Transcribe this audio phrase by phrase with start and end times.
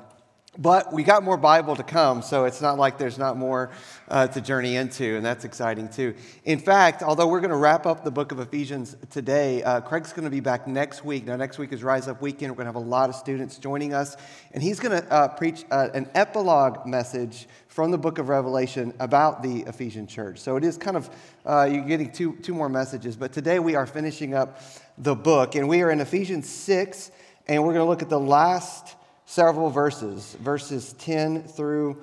[0.58, 3.70] but we got more Bible to come, so it's not like there's not more
[4.08, 6.14] uh, to journey into, and that's exciting too.
[6.44, 10.12] In fact, although we're going to wrap up the book of Ephesians today, uh, Craig's
[10.12, 11.24] going to be back next week.
[11.24, 12.50] Now, next week is Rise Up Weekend.
[12.50, 14.18] We're going to have a lot of students joining us,
[14.52, 18.92] and he's going to uh, preach uh, an epilogue message from the book of Revelation
[19.00, 20.38] about the Ephesian church.
[20.38, 21.08] So it is kind of,
[21.46, 24.60] uh, you're getting two, two more messages, but today we are finishing up
[24.98, 27.10] the book, and we are in Ephesians 6,
[27.48, 28.96] and we're going to look at the last
[29.32, 31.96] several verses, verses 10 through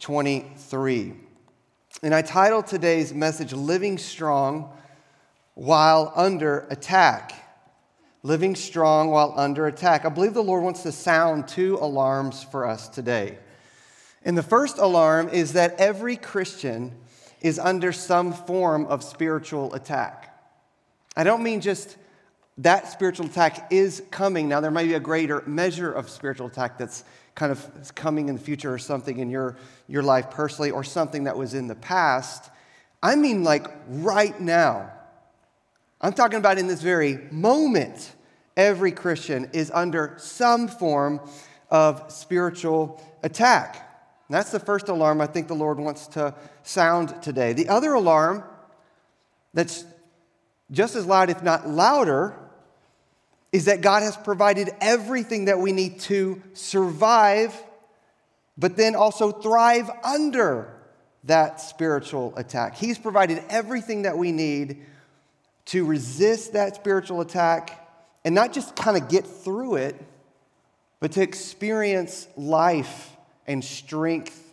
[0.00, 1.14] 23.
[2.02, 4.70] And I titled today's message, Living Strong
[5.54, 7.32] While Under Attack.
[8.22, 10.04] Living Strong While Under Attack.
[10.04, 13.38] I believe the Lord wants to sound two alarms for us today.
[14.22, 16.92] And the first alarm is that every Christian
[17.40, 20.38] is under some form of spiritual attack.
[21.16, 21.96] I don't mean just
[22.58, 24.48] that spiritual attack is coming.
[24.48, 28.36] Now, there may be a greater measure of spiritual attack that's kind of coming in
[28.36, 29.56] the future or something in your,
[29.88, 32.50] your life personally or something that was in the past.
[33.02, 34.92] I mean, like right now.
[36.00, 38.12] I'm talking about in this very moment,
[38.56, 41.20] every Christian is under some form
[41.70, 43.80] of spiritual attack.
[44.30, 47.52] That's the first alarm I think the Lord wants to sound today.
[47.52, 48.44] The other alarm
[49.52, 49.84] that's
[50.70, 52.34] just as loud, if not louder,
[53.54, 57.54] is that God has provided everything that we need to survive,
[58.58, 60.74] but then also thrive under
[61.22, 62.74] that spiritual attack.
[62.74, 64.84] He's provided everything that we need
[65.66, 67.88] to resist that spiritual attack
[68.24, 70.04] and not just kind of get through it,
[70.98, 73.12] but to experience life
[73.46, 74.52] and strength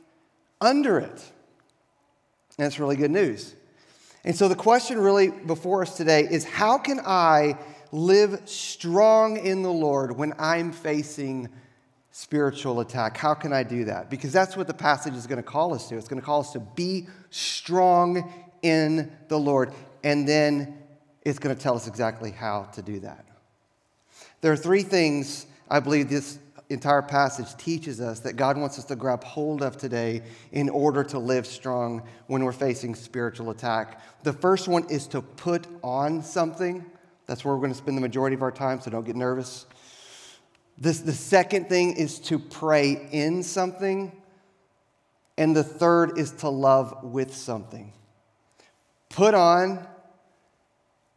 [0.62, 1.10] under it.
[1.10, 3.56] And that's really good news.
[4.24, 7.58] And so the question really before us today is how can I
[7.92, 11.50] live strong in the Lord when I'm facing
[12.12, 13.18] spiritual attack.
[13.18, 14.10] How can I do that?
[14.10, 15.98] Because that's what the passage is going to call us to.
[15.98, 18.32] It's going to call us to be strong
[18.62, 19.74] in the Lord.
[20.04, 20.78] And then
[21.24, 23.26] it's going to tell us exactly how to do that.
[24.42, 28.86] There are three things I believe this entire passage teaches us that God wants us
[28.86, 34.02] to grab hold of today in order to live strong when we're facing spiritual attack.
[34.24, 36.86] The first one is to put on something.
[37.28, 39.66] That's where we're going to spend the majority of our time, so don't get nervous.
[40.78, 44.12] This, the second thing is to pray in something.
[45.38, 47.94] And the third is to love with something.
[49.10, 49.86] Put on,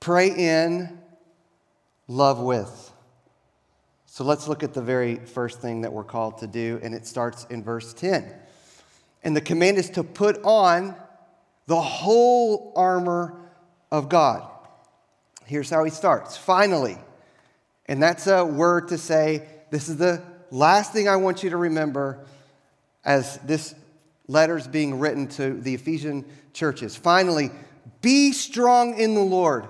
[0.01, 0.99] pray in,
[2.09, 2.93] love with.
[4.07, 7.07] So let's look at the very first thing that we're called to do, and it
[7.07, 8.33] starts in verse 10.
[9.25, 10.95] And the command is to put on
[11.67, 13.35] the whole armor
[13.91, 14.49] of God.
[15.47, 16.37] Here's how he starts.
[16.37, 16.99] Finally,
[17.87, 21.57] and that's a word to say, this is the last thing I want you to
[21.57, 22.25] remember
[23.05, 23.75] as this
[24.27, 26.97] letter is being written to the Ephesian churches.
[26.97, 27.51] Finally,
[28.01, 29.69] be strong in the Lord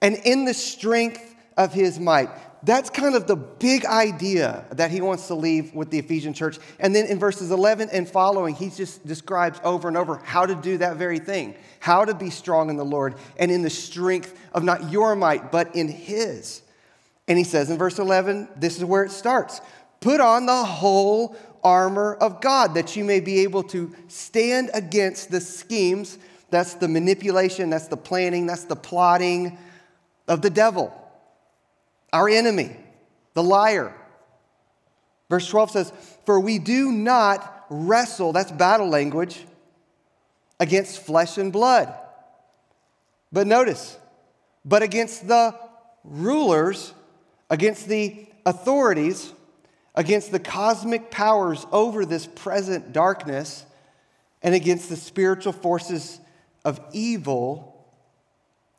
[0.00, 2.30] and in the strength of his might.
[2.64, 6.58] That's kind of the big idea that he wants to leave with the Ephesian church.
[6.80, 10.54] And then in verses 11 and following, he just describes over and over how to
[10.54, 14.34] do that very thing how to be strong in the Lord and in the strength
[14.54, 16.62] of not your might, but in his.
[17.28, 19.60] And he says in verse 11, this is where it starts
[20.00, 25.30] put on the whole armor of God that you may be able to stand against
[25.30, 26.18] the schemes.
[26.48, 29.58] That's the manipulation, that's the planning, that's the plotting
[30.26, 31.03] of the devil
[32.14, 32.74] our enemy,
[33.34, 33.92] the liar.
[35.28, 35.92] Verse 12 says,
[36.24, 39.44] For we do not wrestle, that's battle language,
[40.60, 41.92] against flesh and blood.
[43.32, 43.98] But notice,
[44.64, 45.58] but against the
[46.04, 46.94] rulers,
[47.50, 49.32] against the authorities,
[49.96, 53.66] against the cosmic powers over this present darkness,
[54.40, 56.20] and against the spiritual forces
[56.64, 57.73] of evil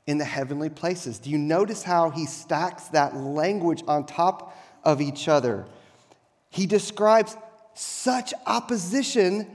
[0.08, 1.20] in the heavenly places.
[1.20, 5.66] Do you notice how he stacks that language on top of each other?
[6.50, 7.36] He describes
[7.74, 9.48] such opposition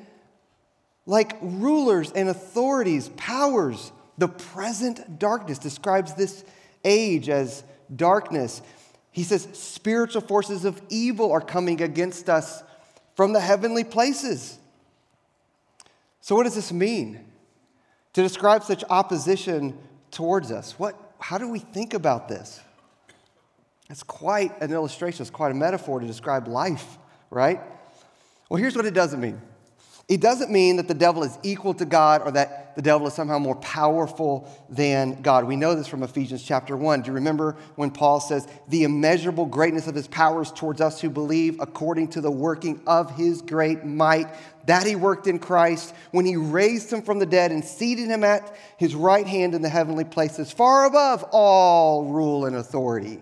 [1.07, 3.93] like rulers and authorities, powers.
[4.19, 6.45] The present darkness describes this
[6.85, 7.65] age as
[7.95, 8.61] darkness.
[9.13, 12.63] He says spiritual forces of evil are coming against us
[13.15, 14.59] from the heavenly places.
[16.21, 17.25] So, what does this mean?
[18.13, 19.79] To describe such opposition
[20.11, 22.61] towards us, what, how do we think about this?
[23.89, 26.99] It's quite an illustration, it's quite a metaphor to describe life,
[27.31, 27.61] right?
[28.49, 29.41] Well, here's what it doesn't mean
[30.11, 33.15] it doesn't mean that the devil is equal to God or that the devil is
[33.15, 35.45] somehow more powerful than God.
[35.45, 37.03] We know this from Ephesians chapter 1.
[37.03, 41.11] Do you remember when Paul says, The immeasurable greatness of his powers towards us who
[41.11, 44.27] believe, according to the working of his great might,
[44.67, 48.25] that he worked in Christ when he raised him from the dead and seated him
[48.25, 53.21] at his right hand in the heavenly places, far above all rule and authority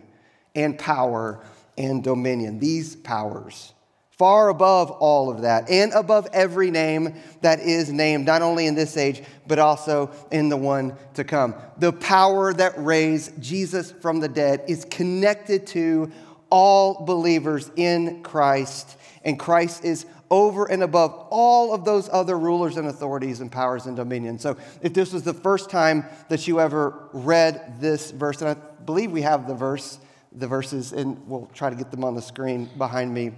[0.54, 1.44] and power
[1.76, 2.58] and dominion.
[2.58, 3.74] These powers
[4.18, 8.74] far above all of that, and above every name that is named, not only in
[8.74, 11.54] this age, but also in the one to come.
[11.78, 16.10] The power that raised Jesus from the dead is connected to
[16.50, 22.76] all believers in Christ, and Christ is over and above all of those other rulers
[22.76, 24.42] and authorities and powers and dominions.
[24.42, 28.54] So, if this was the first time that you ever read this verse, and I
[28.84, 29.98] believe we have the verse,
[30.32, 33.32] the verses, and we'll try to get them on the screen behind me.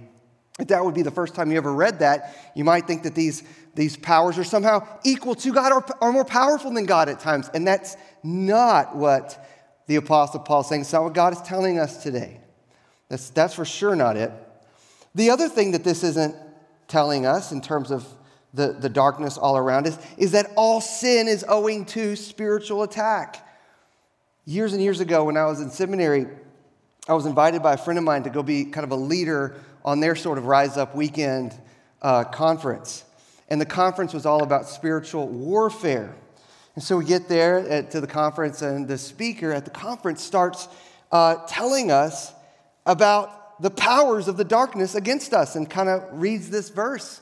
[0.61, 3.15] If that would be the first time you ever read that, you might think that
[3.15, 3.41] these,
[3.73, 7.49] these powers are somehow equal to God or, or more powerful than God at times.
[7.55, 9.43] And that's not what
[9.87, 10.81] the Apostle Paul is saying.
[10.81, 12.39] It's not what God is telling us today.
[13.09, 14.31] That's, that's for sure not it.
[15.15, 16.35] The other thing that this isn't
[16.87, 18.05] telling us in terms of
[18.53, 23.47] the, the darkness all around us is that all sin is owing to spiritual attack.
[24.45, 26.27] Years and years ago, when I was in seminary,
[27.09, 29.59] I was invited by a friend of mine to go be kind of a leader
[29.83, 31.53] on their sort of Rise Up weekend
[32.01, 33.03] uh, conference.
[33.49, 36.15] And the conference was all about spiritual warfare.
[36.75, 40.23] And so we get there at, to the conference, and the speaker at the conference
[40.23, 40.67] starts
[41.11, 42.33] uh, telling us
[42.85, 47.21] about the powers of the darkness against us and kind of reads this verse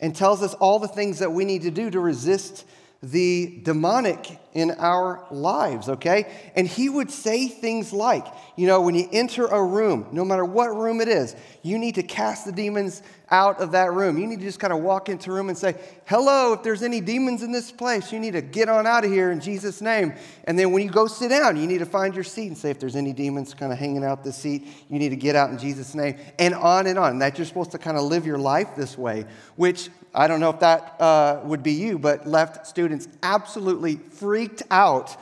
[0.00, 2.66] and tells us all the things that we need to do to resist
[3.02, 6.30] the demonic in our lives, okay?
[6.54, 10.44] And he would say things like, you know, when you enter a room, no matter
[10.44, 14.18] what room it is, you need to cast the demons out of that room.
[14.18, 15.74] You need to just kind of walk into a room and say,
[16.06, 19.10] hello, if there's any demons in this place, you need to get on out of
[19.10, 20.14] here in Jesus' name.
[20.44, 22.70] And then when you go sit down, you need to find your seat and say,
[22.70, 25.50] if there's any demons kind of hanging out the seat, you need to get out
[25.50, 26.18] in Jesus' name.
[26.38, 27.12] And on and on.
[27.12, 29.24] And that you're supposed to kind of live your life this way,
[29.56, 34.62] which I don't know if that uh, would be you, but left students absolutely freaked
[34.70, 35.16] out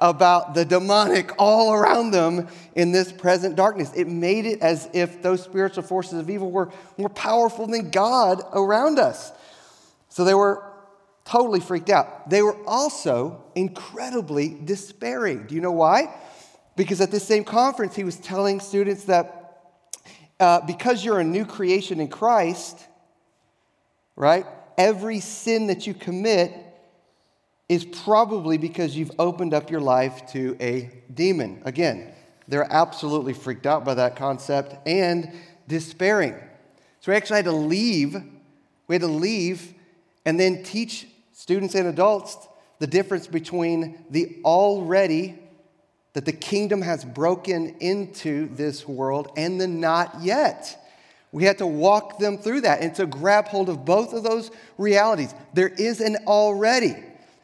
[0.00, 3.90] about the demonic all around them in this present darkness.
[3.96, 8.42] It made it as if those spiritual forces of evil were more powerful than God
[8.52, 9.32] around us.
[10.08, 10.62] So they were
[11.24, 12.30] totally freaked out.
[12.30, 15.46] They were also incredibly despairing.
[15.46, 16.14] Do you know why?
[16.76, 19.34] Because at this same conference, he was telling students that
[20.40, 22.86] uh, because you're a new creation in Christ,
[24.18, 24.44] right?
[24.76, 26.52] Every sin that you commit
[27.68, 31.62] is probably because you've opened up your life to a demon.
[31.64, 32.12] Again,
[32.48, 35.32] they're absolutely freaked out by that concept and
[35.68, 36.34] despairing.
[37.00, 38.14] So we actually had to leave.
[38.88, 39.74] We had to leave
[40.24, 42.36] and then teach students and adults
[42.80, 45.38] the difference between the already
[46.14, 50.77] that the kingdom has broken into this world and the not yet.
[51.30, 54.50] We had to walk them through that and to grab hold of both of those
[54.78, 55.34] realities.
[55.52, 56.96] There is an already.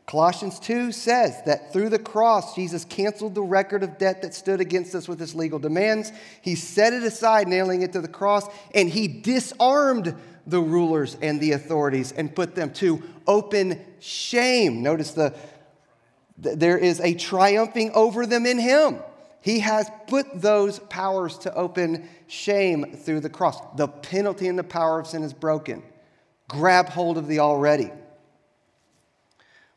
[0.07, 4.61] Colossians 2 says that through the cross, Jesus canceled the record of debt that stood
[4.61, 6.13] against us with his legal demands.
[6.43, 10.15] He set it aside, nailing it to the cross, and he disarmed
[10.47, 14.83] the rulers and the authorities and put them to open shame.
[14.83, 15.35] Notice the,
[16.37, 18.99] there is a triumphing over them in him.
[19.45, 23.61] He has put those powers to open shame through the cross.
[23.77, 25.83] The penalty and the power of sin is broken.
[26.49, 27.91] Grab hold of the already.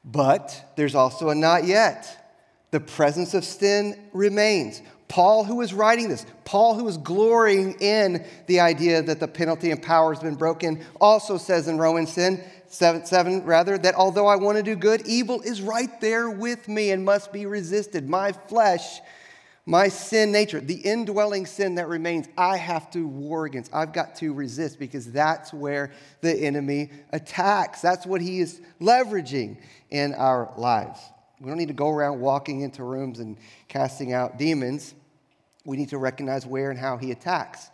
[0.05, 2.31] But there's also a not yet.
[2.71, 4.81] The presence of sin remains.
[5.09, 9.71] Paul, who is writing this, Paul, who is glorying in the idea that the penalty
[9.71, 14.27] and power has been broken, also says in Romans 10, 7, 7 rather, that although
[14.27, 18.07] I want to do good, evil is right there with me and must be resisted.
[18.07, 19.01] My flesh
[19.67, 23.75] my sin nature, the indwelling sin that remains, I have to war against.
[23.75, 27.81] I've got to resist because that's where the enemy attacks.
[27.81, 29.57] That's what he is leveraging
[29.89, 31.01] in our lives.
[31.41, 33.35] We don't need to go around walking into rooms and
[33.67, 34.95] casting out demons.
[35.65, 37.69] We need to recognize where and how he attacks.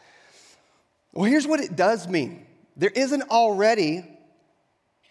[1.14, 4.04] Well, here's what it does mean there isn't already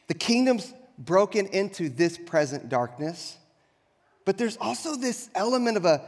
[0.09, 3.39] the kingdom's broken into this present darkness,
[4.25, 6.03] but there's also this element of a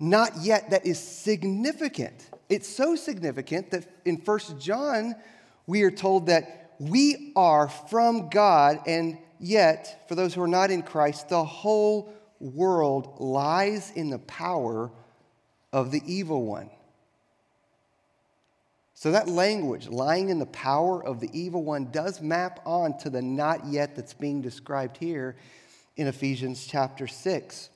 [0.00, 2.30] not yet that is significant.
[2.48, 5.14] It's so significant that in First John,
[5.66, 10.70] we are told that we are from God, and yet, for those who are not
[10.70, 14.90] in Christ, the whole world lies in the power
[15.72, 16.70] of the evil one.
[18.94, 23.10] So, that language, lying in the power of the evil one, does map on to
[23.10, 25.36] the not yet that's being described here
[25.96, 27.70] in Ephesians chapter 6.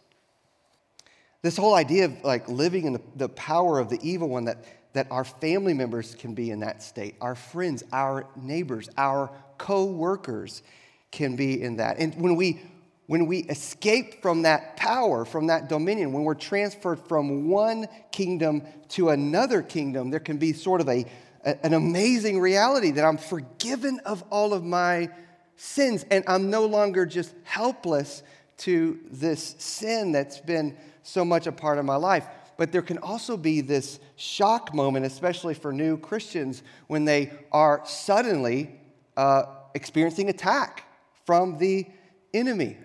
[1.44, 4.64] This whole idea of like living in the, the power of the evil one, that,
[4.94, 9.84] that our family members can be in that state, our friends, our neighbors, our co
[9.84, 10.62] workers
[11.10, 11.98] can be in that.
[11.98, 12.62] And when we
[13.08, 18.62] when we escape from that power, from that dominion, when we're transferred from one kingdom
[18.88, 21.04] to another kingdom, there can be sort of a,
[21.44, 25.10] a, an amazing reality that I'm forgiven of all of my
[25.56, 28.22] sins and I'm no longer just helpless
[28.58, 32.26] to this sin that's been so much a part of my life.
[32.56, 37.82] But there can also be this shock moment, especially for new Christians, when they are
[37.84, 38.70] suddenly
[39.16, 39.44] uh,
[39.74, 40.84] experiencing attack
[41.24, 41.86] from the
[42.32, 42.76] enemy.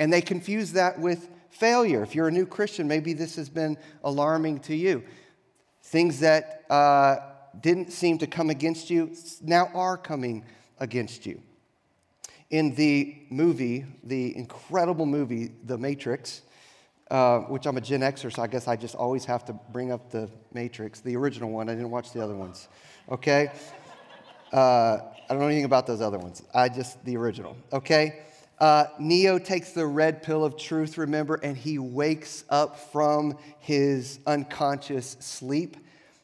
[0.00, 2.02] And they confuse that with failure.
[2.02, 5.02] If you're a new Christian, maybe this has been alarming to you.
[5.82, 7.16] Things that uh,
[7.60, 10.44] didn't seem to come against you now are coming
[10.78, 11.40] against you.
[12.50, 16.42] In the movie, the incredible movie, The Matrix,
[17.10, 19.92] uh, which I'm a Gen Xer, so I guess I just always have to bring
[19.92, 21.68] up The Matrix, the original one.
[21.68, 22.68] I didn't watch the other ones,
[23.10, 23.52] okay?
[24.50, 26.42] Uh, I don't know anything about those other ones.
[26.54, 28.20] I just, the original, okay?
[28.58, 34.20] Uh, Neo takes the red pill of truth, remember, and he wakes up from his
[34.26, 35.76] unconscious sleep.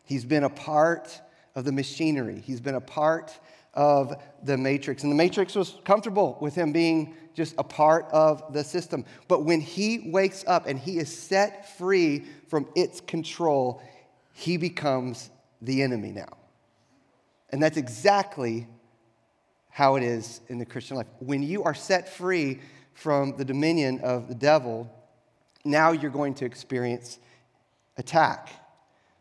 [0.05, 1.21] He's been a part
[1.55, 3.39] of the machinery, he's been a part
[3.75, 5.03] of the matrix.
[5.03, 9.05] And the matrix was comfortable with him being just a part of the system.
[9.29, 13.83] But when he wakes up and he is set free from its control,
[14.33, 16.39] he becomes the enemy now.
[17.51, 18.67] And that's exactly
[19.69, 21.07] how it is in the Christian life.
[21.19, 22.61] When you are set free
[22.95, 24.91] from the dominion of the devil,
[25.65, 27.19] now you're going to experience
[27.97, 28.51] attack.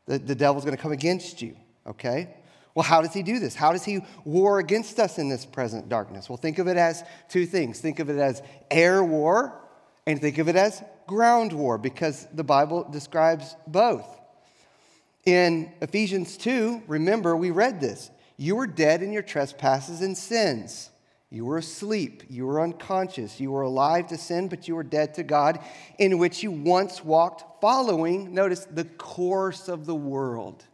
[0.06, 1.56] The, the devil's going to come against you,
[1.88, 2.36] okay?
[2.76, 3.56] Well, how does he do this?
[3.56, 6.28] How does he war against us in this present darkness?
[6.28, 9.60] Well, think of it as two things think of it as air war
[10.08, 14.06] and think of it as ground war because the Bible describes both.
[15.26, 18.12] In Ephesians 2, remember, we read this.
[18.38, 20.90] You were dead in your trespasses and sins.
[21.30, 22.24] You were asleep.
[22.30, 23.40] You were unconscious.
[23.40, 25.60] You were alive to sin, but you were dead to God,
[25.98, 30.66] in which you once walked, following, notice, the course of the world.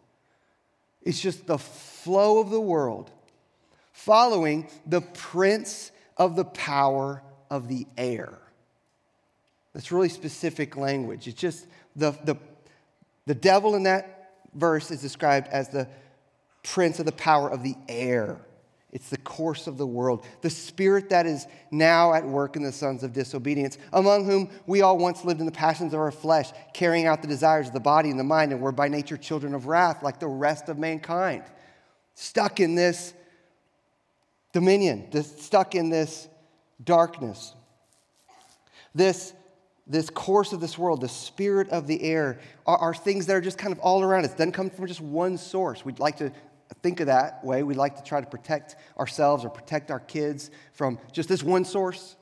[1.10, 3.10] It's just the flow of the world,
[3.94, 8.38] following the prince of the power of the air.
[9.74, 11.28] That's really specific language.
[11.28, 12.38] It's just the, the,
[13.25, 15.88] the devil in that verse is described as the
[16.62, 18.39] prince of the power of the air.
[18.91, 22.72] It's the course of the world, the spirit that is now at work in the
[22.72, 26.51] sons of disobedience, among whom we all once lived in the passions of our flesh,
[26.74, 29.53] carrying out the desires of the body and the mind, and were by nature children
[29.53, 31.43] of wrath, like the rest of mankind.
[32.15, 33.13] Stuck in this
[34.53, 36.27] dominion, stuck in this
[36.84, 37.53] darkness.
[38.96, 39.34] This,
[39.86, 43.41] this course of this world, the spirit of the air, are, are things that are
[43.41, 44.31] just kind of all around us.
[44.31, 45.86] Doesn't come from just one source.
[45.86, 46.31] We'd like to
[46.76, 47.64] think of that way.
[47.64, 51.66] We like to try to protect ourselves or protect our kids from just this one
[51.66, 52.16] source.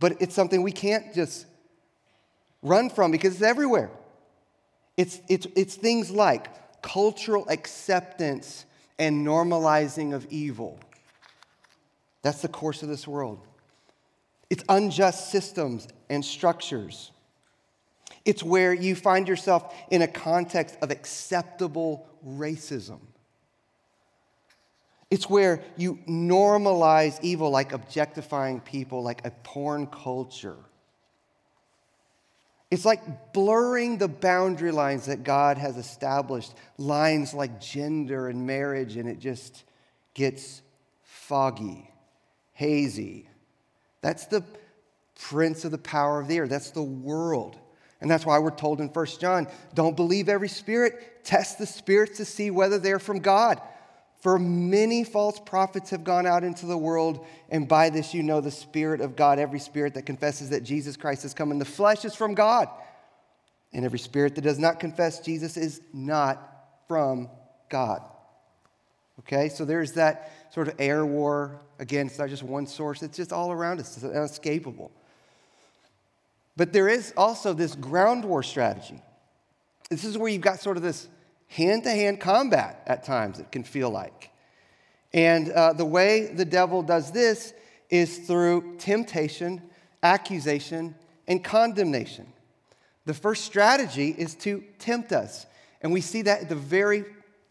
[0.00, 1.46] But it's something we can't just
[2.62, 3.90] run from because it's everywhere.
[4.96, 8.64] It's, it's, it's things like cultural acceptance
[8.98, 10.78] and normalizing of evil.
[12.22, 13.40] That's the course of this world.
[14.48, 17.10] It's unjust systems and structures.
[18.24, 23.00] It's where you find yourself in a context of acceptable racism.
[25.10, 30.56] It's where you normalize evil like objectifying people, like a porn culture.
[32.70, 38.96] It's like blurring the boundary lines that God has established, lines like gender and marriage,
[38.96, 39.62] and it just
[40.14, 40.62] gets
[41.04, 41.88] foggy,
[42.52, 43.28] hazy.
[44.00, 44.42] That's the
[45.14, 46.48] prince of the power of the air.
[46.48, 47.56] That's the world.
[48.00, 52.18] And that's why we're told in 1 John don't believe every spirit, test the spirits
[52.18, 53.60] to see whether they're from God.
[54.20, 58.40] For many false prophets have gone out into the world, and by this you know
[58.40, 59.38] the Spirit of God.
[59.38, 62.68] Every spirit that confesses that Jesus Christ has come in the flesh is from God.
[63.72, 66.40] And every spirit that does not confess Jesus is not
[66.88, 67.28] from
[67.68, 68.00] God.
[69.20, 71.60] Okay, so there's that sort of air war.
[71.78, 74.90] Again, it's not just one source, it's just all around us, it's unescapable.
[76.56, 79.00] But there is also this ground war strategy.
[79.90, 81.06] This is where you've got sort of this
[81.48, 84.30] hand to hand combat at times, it can feel like.
[85.12, 87.54] And uh, the way the devil does this
[87.88, 89.62] is through temptation,
[90.02, 90.94] accusation,
[91.26, 92.26] and condemnation.
[93.04, 95.46] The first strategy is to tempt us.
[95.80, 97.04] And we see that at the very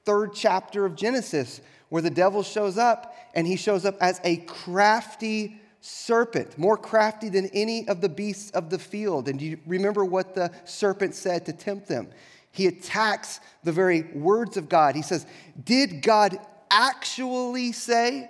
[0.03, 4.37] third chapter of Genesis, where the devil shows up, and he shows up as a
[4.37, 9.27] crafty serpent, more crafty than any of the beasts of the field.
[9.29, 12.09] And do you remember what the serpent said to tempt them?
[12.55, 14.95] He attacks the very words of God.
[14.95, 15.25] He says,
[15.61, 16.39] Did God
[16.71, 18.29] actually say?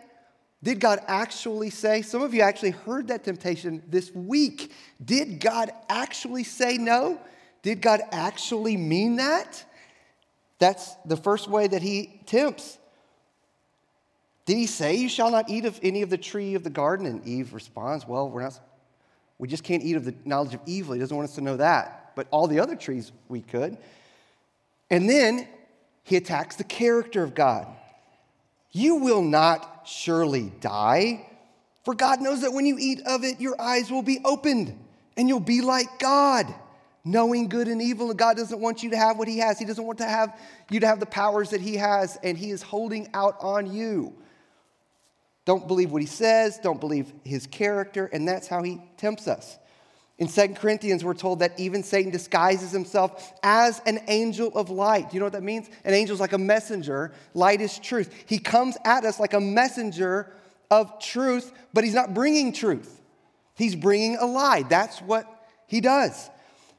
[0.64, 2.02] Did God actually say?
[2.02, 4.72] Some of you actually heard that temptation this week.
[5.04, 7.22] Did God actually say no?
[7.62, 9.64] Did God actually mean that?
[10.58, 12.80] That's the first way that he tempts.
[14.48, 17.06] Did he say, You shall not eat of any of the tree of the garden?
[17.06, 18.60] And Eve responds, Well, we're not,
[19.38, 20.96] we just can't eat of the knowledge of evil.
[20.96, 22.14] He doesn't want us to know that.
[22.16, 23.78] But all the other trees we could.
[24.90, 25.48] And then
[26.04, 27.68] he attacks the character of God.
[28.72, 31.30] You will not surely die,
[31.84, 34.78] for God knows that when you eat of it, your eyes will be opened
[35.18, 36.54] and you'll be like God,
[37.04, 38.10] knowing good and evil.
[38.10, 39.58] And God doesn't want you to have what He has.
[39.58, 40.38] He doesn't want to have
[40.70, 44.14] you to have the powers that He has, and He is holding out on you.
[45.46, 49.58] Don't believe what He says, don't believe His character, and that's how He tempts us.
[50.18, 55.10] In 2 Corinthians, we're told that even Satan disguises himself as an angel of light.
[55.10, 55.70] Do you know what that means?
[55.84, 58.14] An angel is like a messenger, light is truth.
[58.26, 60.32] He comes at us like a messenger
[60.72, 63.02] of truth, but he's not bringing truth.
[63.56, 64.64] He's bringing a lie.
[64.64, 66.30] That's what he does.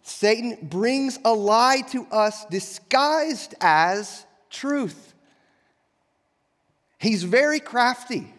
[0.02, 5.14] Satan brings a lie to us disguised as truth.
[6.98, 8.32] He's very crafty.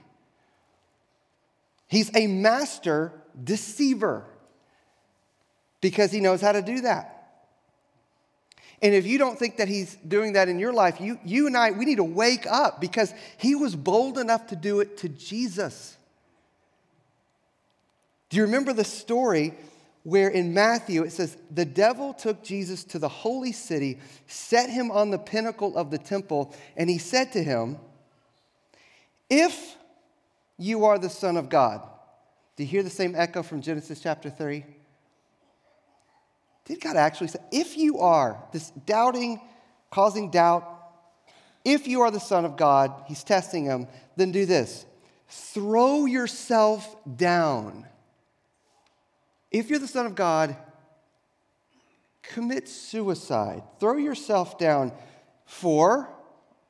[1.87, 3.13] He's a master
[3.43, 4.25] deceiver
[5.81, 7.13] because he knows how to do that.
[8.81, 11.57] And if you don't think that he's doing that in your life, you, you and
[11.57, 15.09] I, we need to wake up because he was bold enough to do it to
[15.09, 15.97] Jesus.
[18.29, 19.53] Do you remember the story
[20.03, 24.91] where in Matthew it says, The devil took Jesus to the holy city, set him
[24.91, 27.77] on the pinnacle of the temple, and he said to him,
[29.29, 29.75] If
[30.57, 31.81] you are the Son of God,
[32.55, 34.65] do you hear the same echo from Genesis chapter 3?
[36.67, 39.39] Did God actually say, if you are, this doubting,
[39.89, 40.65] causing doubt,
[41.63, 44.85] if you are the Son of God, he's testing him, then do this
[45.29, 47.85] throw yourself down.
[49.51, 50.55] If you're the Son of God,
[52.21, 53.63] commit suicide.
[53.79, 54.93] Throw yourself down
[55.45, 56.09] for,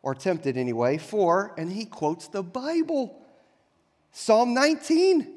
[0.01, 3.19] or tempted anyway, for, and he quotes the Bible.
[4.11, 5.35] Psalm 19.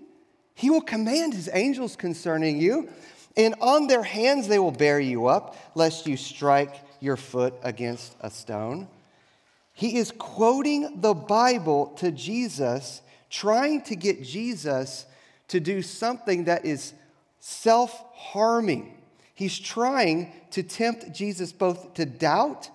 [0.54, 2.88] He will command his angels concerning you
[3.36, 8.14] and on their hands they will bear you up, lest you strike your foot against
[8.20, 8.88] a stone.
[9.72, 15.06] He is quoting the Bible to Jesus, trying to get Jesus
[15.48, 16.92] to do something that is
[17.38, 18.96] self harming.
[19.34, 22.68] He's trying to tempt Jesus both to doubt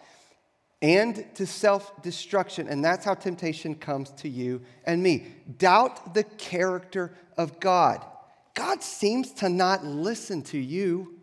[0.82, 2.68] and to self destruction.
[2.68, 5.28] And that's how temptation comes to you and me.
[5.58, 8.04] Doubt the character of God.
[8.56, 11.14] God seems to not listen to you.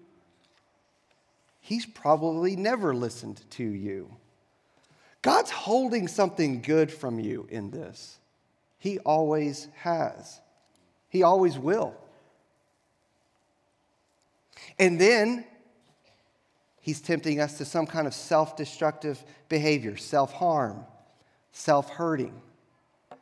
[1.60, 4.14] He's probably never listened to you.
[5.22, 8.18] God's holding something good from you in this.
[8.78, 10.40] He always has,
[11.08, 11.94] He always will.
[14.78, 15.44] And then
[16.80, 20.84] He's tempting us to some kind of self destructive behavior, self harm,
[21.52, 22.34] self hurting,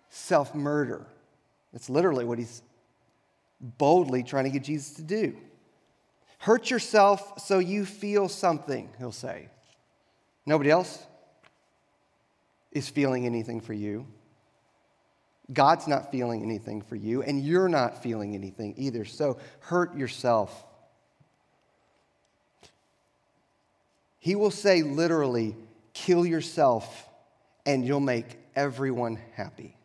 [0.09, 1.07] self murder.
[1.73, 2.62] That's literally what he's
[3.61, 5.37] boldly trying to get Jesus to do.
[6.38, 9.49] Hurt yourself so you feel something, he'll say.
[10.46, 11.07] Nobody else
[12.73, 14.07] is feeling anything for you.
[15.53, 19.05] God's not feeling anything for you, and you're not feeling anything either.
[19.05, 20.64] So hurt yourself.
[24.18, 25.57] He will say literally,
[25.92, 27.09] kill yourself,
[27.66, 29.77] and you'll make everyone happy.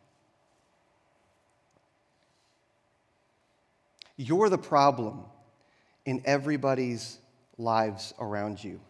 [4.16, 5.24] You're the problem
[6.04, 7.18] in everybody's
[7.58, 8.80] lives around you.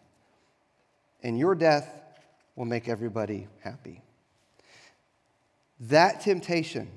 [1.23, 1.89] And your death
[2.55, 4.01] will make everybody happy.
[5.79, 6.87] That temptation,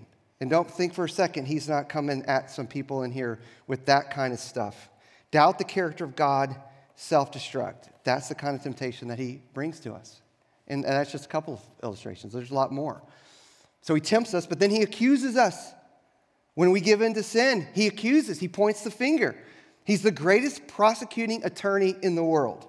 [0.40, 3.86] and don't think for a second he's not coming at some people in here with
[3.86, 4.88] that kind of stuff.
[5.30, 6.54] Doubt the character of God,
[6.96, 7.88] self destruct.
[8.04, 10.20] That's the kind of temptation that he brings to us.
[10.66, 13.02] And, that's just a couple of illustrations, there's a lot more.
[13.82, 15.72] So he tempts us, but then he accuses us.
[16.61, 19.35] When we give in to sin, he accuses, he points the finger.
[19.87, 22.68] He's the greatest prosecuting attorney in the world.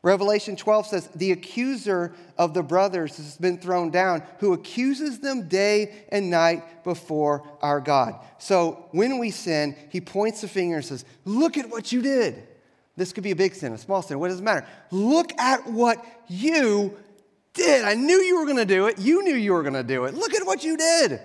[0.00, 5.46] Revelation 12 says, The accuser of the brothers has been thrown down, who accuses them
[5.46, 8.14] day and night before our God.
[8.38, 12.48] So when we sin, he points the finger and says, Look at what you did.
[12.96, 14.66] This could be a big sin, a small sin, what does it matter?
[14.90, 16.96] Look at what you
[17.52, 17.84] did.
[17.84, 18.98] I knew you were going to do it.
[18.98, 20.14] You knew you were going to do it.
[20.14, 21.20] Look at what you did.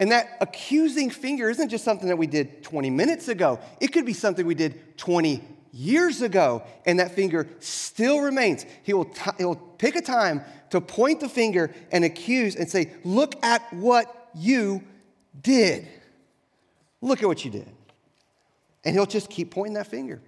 [0.00, 4.06] And that accusing finger isn't just something that we did 20 minutes ago, it could
[4.06, 8.64] be something we did 20 years ago, and that finger still remains.
[8.82, 12.68] He will, t- he will pick a time to point the finger and accuse and
[12.68, 14.82] say, Look at what you
[15.40, 15.86] did.
[17.02, 17.68] Look at what you did.
[18.84, 20.20] And he'll just keep pointing that finger.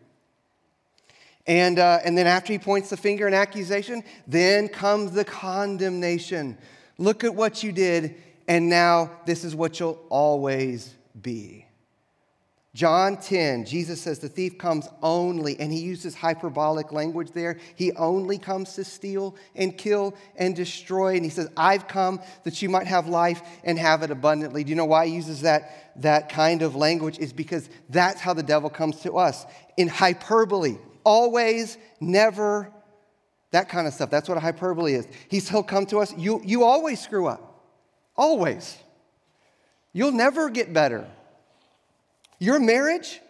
[1.46, 6.56] And, uh, and then after he points the finger in accusation, then comes the condemnation.
[6.98, 8.14] Look at what you did,
[8.48, 11.66] and now this is what you'll always be.
[12.74, 17.58] John 10, Jesus says the thief comes only, and he uses hyperbolic language there.
[17.74, 21.16] He only comes to steal and kill and destroy.
[21.16, 24.64] And he says, I've come that you might have life and have it abundantly.
[24.64, 27.18] Do you know why he uses that, that kind of language?
[27.18, 29.44] Is because that's how the devil comes to us
[29.76, 30.78] in hyperbole.
[31.04, 32.72] Always, never,
[33.50, 34.08] that kind of stuff.
[34.08, 35.06] That's what a hyperbole is.
[35.28, 36.16] He's, he'll come to us.
[36.16, 37.51] You, you always screw up.
[38.16, 38.76] Always.
[39.92, 41.08] You'll never get better.
[42.38, 43.20] Your marriage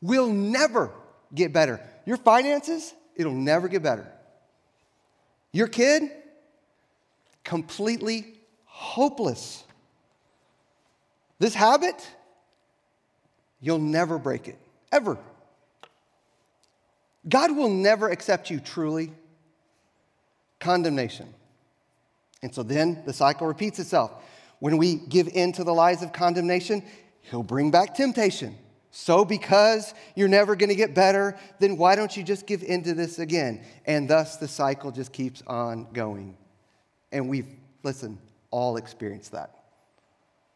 [0.00, 0.92] will never
[1.34, 1.80] get better.
[2.06, 4.10] Your finances, it'll never get better.
[5.52, 6.10] Your kid,
[7.44, 9.64] completely hopeless.
[11.38, 12.08] This habit,
[13.60, 14.58] you'll never break it,
[14.92, 15.18] ever.
[17.28, 19.12] God will never accept you truly.
[20.58, 21.32] Condemnation.
[22.42, 24.12] And so then the cycle repeats itself.
[24.58, 26.82] When we give in to the lies of condemnation,
[27.22, 28.56] He'll bring back temptation.
[28.92, 32.82] So, because you're never going to get better, then why don't you just give in
[32.84, 33.64] to this again?
[33.86, 36.36] And thus the cycle just keeps on going.
[37.12, 37.46] And we've,
[37.84, 38.18] listen,
[38.50, 39.54] all experienced that.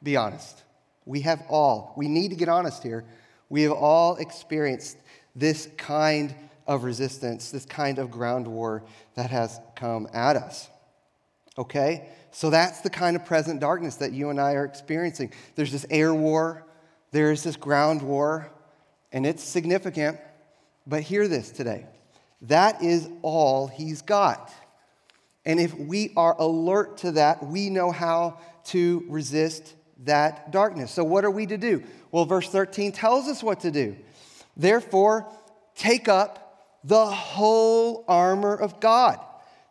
[0.02, 0.64] Be honest.
[1.06, 3.04] We have all, we need to get honest here.
[3.48, 4.96] We have all experienced
[5.36, 6.34] this kind
[6.66, 8.82] of resistance, this kind of ground war
[9.14, 10.68] that has come at us.
[11.56, 12.08] Okay?
[12.30, 15.32] So that's the kind of present darkness that you and I are experiencing.
[15.54, 16.66] There's this air war,
[17.12, 18.50] there's this ground war,
[19.12, 20.18] and it's significant.
[20.86, 21.86] But hear this today
[22.42, 24.52] that is all he's got.
[25.46, 30.90] And if we are alert to that, we know how to resist that darkness.
[30.90, 31.82] So, what are we to do?
[32.10, 33.96] Well, verse 13 tells us what to do.
[34.56, 35.26] Therefore,
[35.74, 39.18] take up the whole armor of God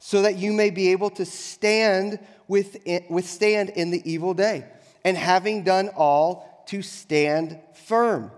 [0.05, 4.65] so that you may be able to stand withstand in the evil day,
[5.05, 8.29] and having done all, to stand firm.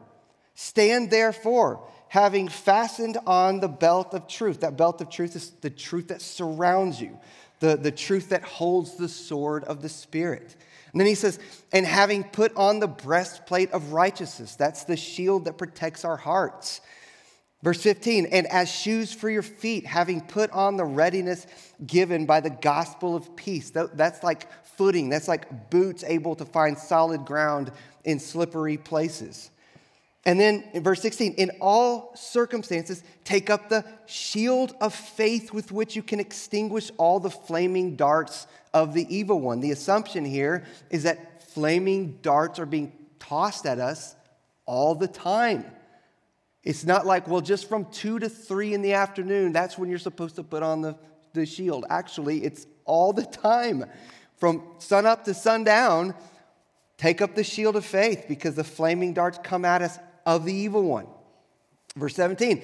[0.53, 4.59] Stand therefore, having fastened on the belt of truth.
[4.59, 7.17] That belt of truth is the truth that surrounds you,
[7.61, 10.55] the, the truth that holds the sword of the Spirit.
[10.91, 11.39] And then he says,
[11.73, 16.79] and having put on the breastplate of righteousness, that's the shield that protects our hearts.
[17.65, 21.47] Verse 15, and as shoes for your feet, having put on the readiness
[21.83, 23.71] given by the gospel of peace.
[23.71, 24.47] That's like
[24.77, 27.71] footing, that's like boots able to find solid ground
[28.03, 29.49] in slippery places.
[30.25, 35.71] And then in verse 16, in all circumstances, take up the shield of faith with
[35.71, 39.59] which you can extinguish all the flaming darts of the evil one.
[39.59, 44.15] The assumption here is that flaming darts are being tossed at us
[44.67, 45.65] all the time.
[46.65, 49.99] It's not like, well, just from two to three in the afternoon, that's when you're
[49.99, 50.97] supposed to put on the,
[51.33, 51.85] the shield.
[51.91, 53.85] Actually, it's all the time.
[54.37, 56.15] From sun up to sundown,
[56.97, 60.53] take up the shield of faith because the flaming darts come at us of the
[60.53, 61.05] evil one.
[61.95, 62.63] Verse 17,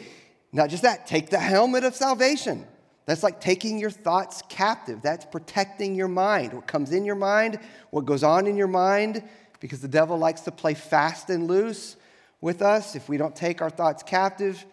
[0.51, 2.65] not just that, take the helmet of salvation.
[3.05, 5.01] That's like taking your thoughts captive.
[5.01, 6.53] That's protecting your mind.
[6.53, 7.59] What comes in your mind,
[7.91, 9.23] what goes on in your mind,
[9.59, 11.97] because the devil likes to play fast and loose
[12.41, 14.65] with us if we don't take our thoughts captive.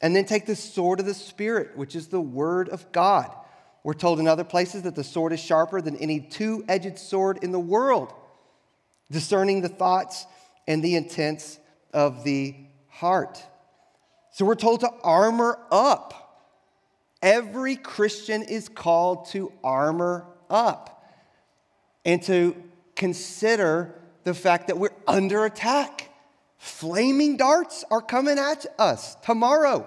[0.00, 3.34] And then take the sword of the Spirit, which is the Word of God.
[3.84, 7.38] We're told in other places that the sword is sharper than any two edged sword
[7.42, 8.12] in the world,
[9.10, 10.26] discerning the thoughts
[10.66, 11.58] and the intents
[11.92, 12.54] of the
[12.88, 13.42] heart.
[14.32, 16.42] So we're told to armor up.
[17.22, 21.06] Every Christian is called to armor up
[22.04, 22.56] and to
[22.96, 26.03] consider the fact that we're under attack.
[26.64, 29.86] Flaming darts are coming at us tomorrow,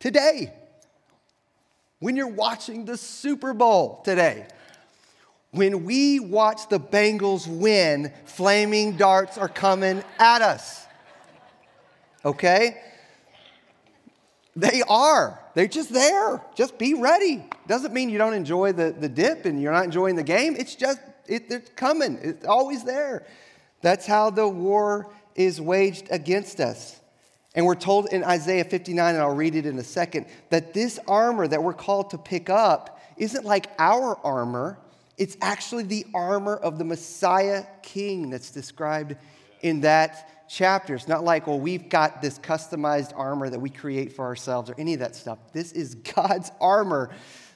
[0.00, 0.54] today.
[1.98, 4.46] When you're watching the Super Bowl today,
[5.50, 10.86] when we watch the Bengals win, flaming darts are coming at us.
[12.24, 12.80] Okay?
[14.56, 15.38] They are.
[15.52, 16.42] They're just there.
[16.54, 17.44] Just be ready.
[17.66, 20.56] Doesn't mean you don't enjoy the, the dip and you're not enjoying the game.
[20.56, 22.18] It's just, it, it's coming.
[22.22, 23.26] It's always there.
[23.80, 27.00] That's how the war is waged against us.
[27.54, 30.98] And we're told in Isaiah 59, and I'll read it in a second, that this
[31.08, 34.78] armor that we're called to pick up isn't like our armor,
[35.16, 39.16] it's actually the armor of the Messiah King that's described
[39.62, 40.94] in that chapter.
[40.94, 44.74] It's not like, well, we've got this customized armor that we create for ourselves or
[44.78, 45.38] any of that stuff.
[45.52, 47.10] This is God's armor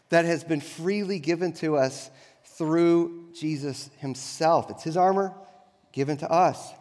[0.08, 2.10] that has been freely given to us
[2.44, 4.70] through Jesus himself.
[4.70, 5.32] It's his armor
[5.92, 6.72] given to us.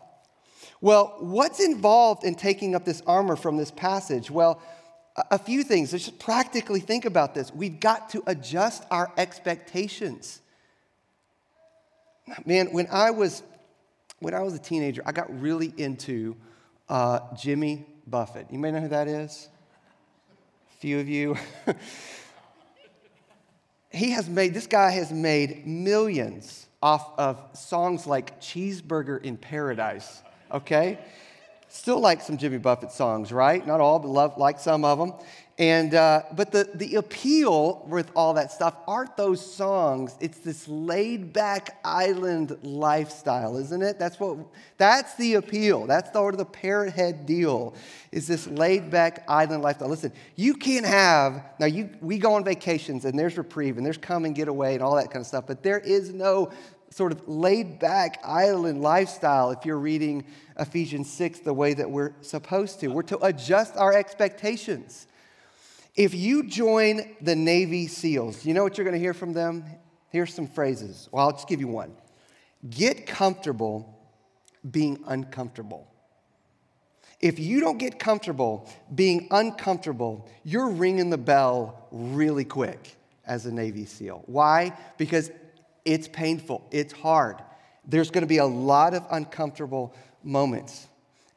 [0.79, 4.31] Well, what's involved in taking up this armor from this passage?
[4.31, 4.61] Well,
[5.29, 5.91] a few things.
[5.91, 7.53] Let's just practically think about this.
[7.53, 10.41] We've got to adjust our expectations.
[12.45, 13.43] Man, when I was
[14.19, 16.35] when I was a teenager, I got really into
[16.87, 18.47] uh, Jimmy Buffett.
[18.51, 19.49] You may know who that is.
[20.75, 21.35] A few of you.
[23.91, 30.21] he has made this guy has made millions off of songs like Cheeseburger in Paradise
[30.53, 30.99] okay?
[31.69, 33.65] Still like some Jimmy Buffett songs, right?
[33.65, 35.13] Not all, but love, like some of them.
[35.57, 40.15] And, uh, but the, the appeal with all that stuff aren't those songs.
[40.19, 43.99] It's this laid back island lifestyle, isn't it?
[43.99, 44.37] That's what,
[44.77, 45.85] that's the appeal.
[45.85, 47.75] That's the, sort of the parrot head deal,
[48.11, 49.89] is this laid back island lifestyle.
[49.89, 53.97] Listen, you can't have, now you, we go on vacations and there's reprieve and there's
[53.97, 56.49] come and get away and all that kind of stuff, but there is no
[56.89, 60.25] sort of laid back island lifestyle if you're reading
[60.59, 62.87] Ephesians 6 the way that we're supposed to.
[62.87, 65.07] We're to adjust our expectations.
[65.95, 69.65] If you join the Navy SEALs, you know what you're going to hear from them?
[70.09, 71.09] Here's some phrases.
[71.11, 71.93] Well, I'll just give you one.
[72.69, 73.97] Get comfortable
[74.69, 75.87] being uncomfortable.
[77.19, 83.51] If you don't get comfortable being uncomfortable, you're ringing the bell really quick as a
[83.51, 84.23] Navy SEAL.
[84.25, 84.75] Why?
[84.97, 85.29] Because
[85.85, 87.37] it's painful, it's hard.
[87.85, 90.87] There's going to be a lot of uncomfortable moments.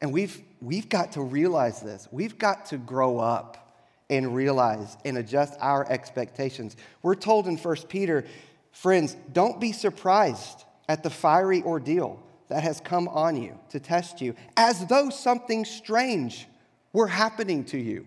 [0.01, 2.07] And we've, we've got to realize this.
[2.11, 3.64] We've got to grow up
[4.09, 6.75] and realize and adjust our expectations.
[7.01, 8.25] We're told in 1 Peter,
[8.71, 14.21] friends, don't be surprised at the fiery ordeal that has come on you to test
[14.21, 16.47] you, as though something strange
[16.93, 18.05] were happening to you.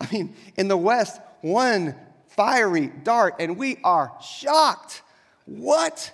[0.00, 1.94] I mean, in the West, one
[2.28, 5.02] fiery dart, and we are shocked
[5.46, 6.12] what?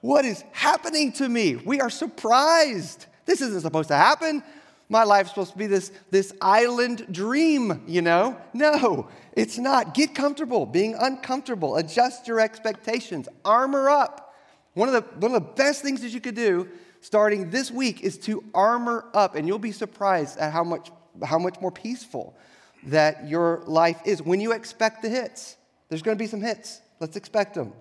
[0.00, 1.56] What is happening to me?
[1.56, 3.06] We are surprised.
[3.26, 4.42] This isn't supposed to happen.
[4.88, 8.36] My life's supposed to be this, this island dream, you know?
[8.52, 9.94] No, it's not.
[9.94, 11.76] Get comfortable being uncomfortable.
[11.76, 13.28] Adjust your expectations.
[13.44, 14.34] Armor up.
[14.74, 16.68] One of the, one of the best things that you could do
[17.00, 20.90] starting this week is to armor up, and you'll be surprised at how much,
[21.22, 22.36] how much more peaceful
[22.84, 25.56] that your life is when you expect the hits.
[25.88, 26.80] There's to be some hits.
[27.00, 27.72] Let's expect them.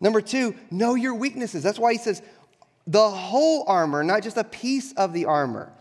[0.00, 1.62] Number two, know your weaknesses.
[1.62, 2.20] That's why he says
[2.86, 5.72] the whole armor, not just a piece of the armor.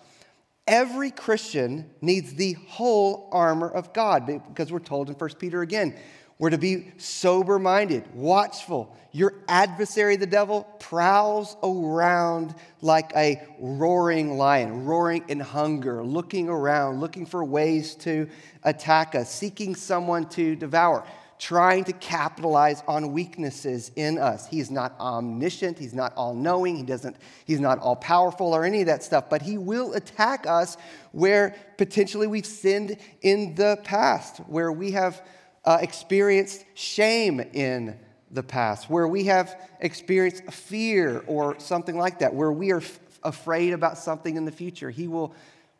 [0.68, 5.96] Every Christian needs the whole armor of God because we're told in 1 Peter again,
[6.40, 8.96] we're to be sober minded, watchful.
[9.12, 17.00] Your adversary, the devil, prowls around like a roaring lion, roaring in hunger, looking around,
[17.00, 18.28] looking for ways to
[18.64, 21.06] attack us, seeking someone to devour
[21.44, 24.48] trying to capitalize on weaknesses in us.
[24.48, 28.80] He's not omniscient, he's not all knowing, he doesn't, he's not all powerful or any
[28.80, 30.78] of that stuff, but he will attack us
[31.12, 35.22] where potentially we've sinned in the past, where we have
[35.66, 38.00] uh, experienced shame in
[38.32, 43.00] the past, where we have experienced fear or something like that, where we are f-
[43.22, 44.90] afraid about something in the future.
[44.90, 45.36] He will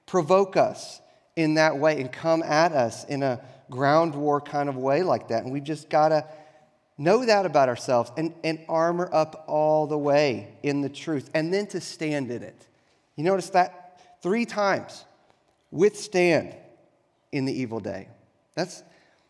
[0.08, 1.00] provoke us
[1.38, 3.40] in that way and come at us in a
[3.74, 5.44] ground war kind of way like that.
[5.44, 6.28] And we've just got to
[7.00, 11.52] know that about ourselves and, and armor up all the way in the truth and
[11.52, 12.68] then to stand in it.
[13.16, 15.06] You notice that three times
[15.72, 16.56] withstand
[17.32, 18.10] in the evil day.
[18.54, 18.84] That's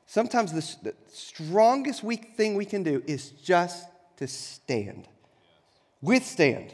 [0.08, 5.08] sometimes the, the strongest weak thing we can do is just to stand.
[6.02, 6.74] Withstand.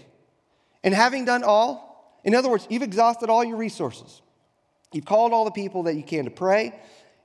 [0.84, 4.24] And having done all, in other words, you've exhausted all your resources.
[4.92, 6.74] You've called all the people that you can to pray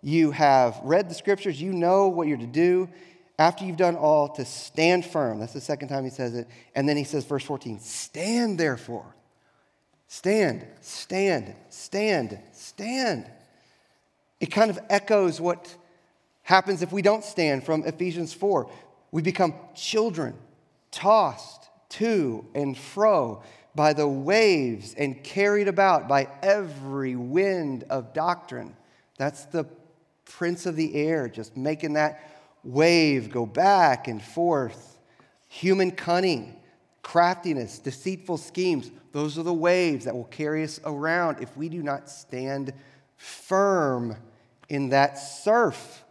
[0.04, 2.90] you have read the scriptures, you know what you're to do.
[3.38, 5.40] After you've done all, to stand firm.
[5.40, 6.46] That's the second time he says it.
[6.74, 9.06] And then he says, verse 14, stand therefore.
[10.06, 13.28] Stand, stand, stand, stand.
[14.40, 15.74] It kind of echoes what
[16.42, 18.70] happens if we don't stand from Ephesians 4.
[19.10, 20.34] We become children,
[20.90, 23.42] tossed to and fro
[23.74, 28.76] by the waves and carried about by every wind of doctrine
[29.16, 29.64] That's the
[30.24, 32.30] prince of the air, just making that
[32.62, 34.98] wave go back and forth.
[35.48, 36.56] Human cunning,
[37.02, 41.82] craftiness, deceitful schemes, those are the waves that will carry us around if we do
[41.82, 42.72] not stand
[43.16, 44.16] firm
[44.68, 46.04] in that surf.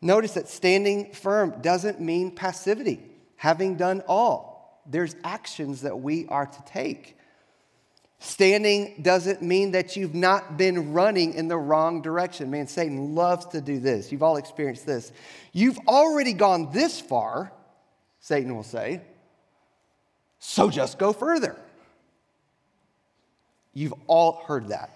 [0.00, 3.00] Notice that standing firm doesn't mean passivity,
[3.36, 4.82] having done all.
[4.86, 7.16] There's actions that we are to take.
[8.22, 12.50] Standing doesn't mean that you've not been running in the wrong direction.
[12.50, 14.12] Man, Satan loves to do this.
[14.12, 15.10] You've all experienced this.
[15.54, 17.50] You've already gone this far,
[18.20, 19.00] Satan will say,
[20.38, 21.56] so just go further.
[23.72, 24.90] You've all heard that.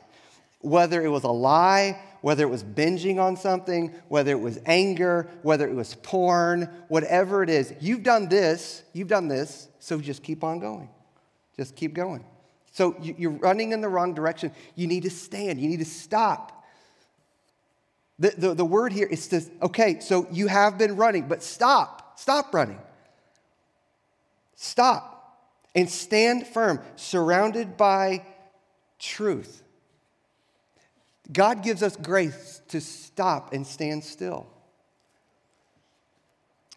[0.60, 5.30] Whether it was a lie, whether it was binging on something, whether it was anger,
[5.40, 10.22] whether it was porn, whatever it is, you've done this, you've done this, so just
[10.22, 10.90] keep on going.
[11.56, 12.24] Just keep going.
[12.74, 14.50] So you're running in the wrong direction.
[14.74, 16.64] You need to stand, you need to stop.
[18.18, 22.18] The, the, the word here is to, okay, so you have been running, but stop.
[22.18, 22.80] Stop running.
[24.56, 25.14] Stop
[25.74, 28.24] and stand firm, surrounded by
[28.98, 29.62] truth.
[31.32, 34.48] God gives us grace to stop and stand still.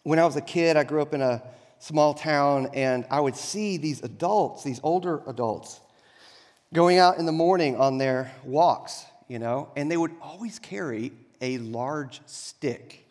[0.03, 1.43] When I was a kid, I grew up in a
[1.79, 5.79] small town, and I would see these adults, these older adults,
[6.73, 11.11] going out in the morning on their walks, you know, and they would always carry
[11.41, 13.05] a large stick.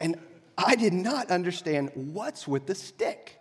[0.00, 0.18] And
[0.56, 3.40] I did not understand what's with the stick.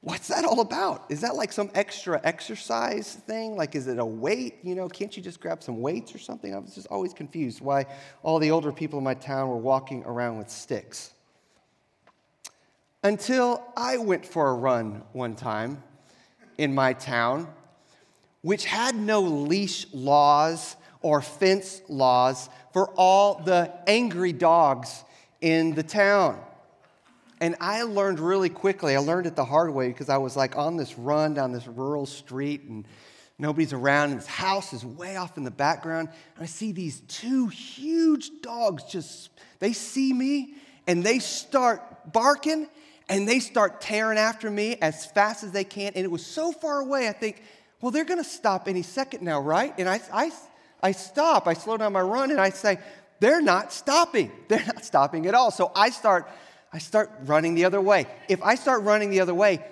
[0.00, 1.06] What's that all about?
[1.08, 3.56] Is that like some extra exercise thing?
[3.56, 4.56] Like, is it a weight?
[4.62, 6.54] You know, can't you just grab some weights or something?
[6.54, 7.86] I was just always confused why
[8.22, 11.12] all the older people in my town were walking around with sticks.
[13.02, 15.82] Until I went for a run one time
[16.58, 17.48] in my town
[18.42, 25.04] which had no leash laws or fence laws for all the angry dogs
[25.40, 26.40] in the town.
[27.40, 30.56] And I learned really quickly, I learned it the hard way because I was like
[30.56, 32.84] on this run down this rural street and
[33.38, 36.08] nobody's around, and this house is way off in the background.
[36.34, 40.54] And I see these two huge dogs just, they see me
[40.88, 42.68] and they start barking
[43.08, 45.92] and they start tearing after me as fast as they can.
[45.94, 47.42] And it was so far away, I think,
[47.80, 49.72] well, they're going to stop any second now, right?
[49.78, 50.30] And I, I,
[50.82, 52.78] I stop, I slow down my run, and I say,
[53.20, 54.30] they're not stopping.
[54.48, 55.50] They're not stopping at all.
[55.50, 56.28] So I start,
[56.72, 58.06] I start running the other way.
[58.28, 59.64] If I start running the other way,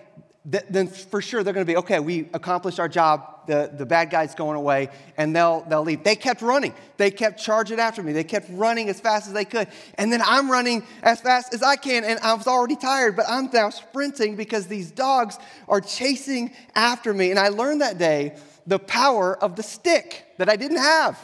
[0.51, 2.01] th- then for sure they're going to be okay.
[2.01, 3.36] We accomplished our job.
[3.47, 6.05] The, the bad guy's going away, and they'll they'll leave.
[6.05, 6.75] They kept running.
[6.97, 8.13] They kept charging after me.
[8.13, 11.63] They kept running as fast as they could, and then I'm running as fast as
[11.63, 12.05] I can.
[12.05, 17.15] And I was already tired, but I'm now sprinting because these dogs are chasing after
[17.15, 17.31] me.
[17.31, 21.19] And I learned that day the power of the stick that I didn't have.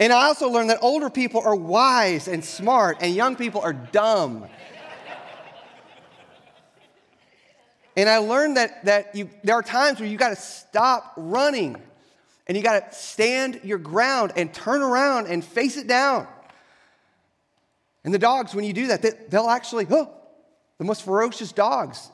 [0.00, 3.72] And I also learned that older people are wise and smart, and young people are
[3.72, 4.46] dumb.
[7.96, 11.76] And I learned that, that you, there are times where you got to stop running
[12.46, 16.26] and you got to stand your ground and turn around and face it down.
[18.04, 20.10] And the dogs, when you do that, they, they'll actually, oh,
[20.78, 22.10] the most ferocious dogs,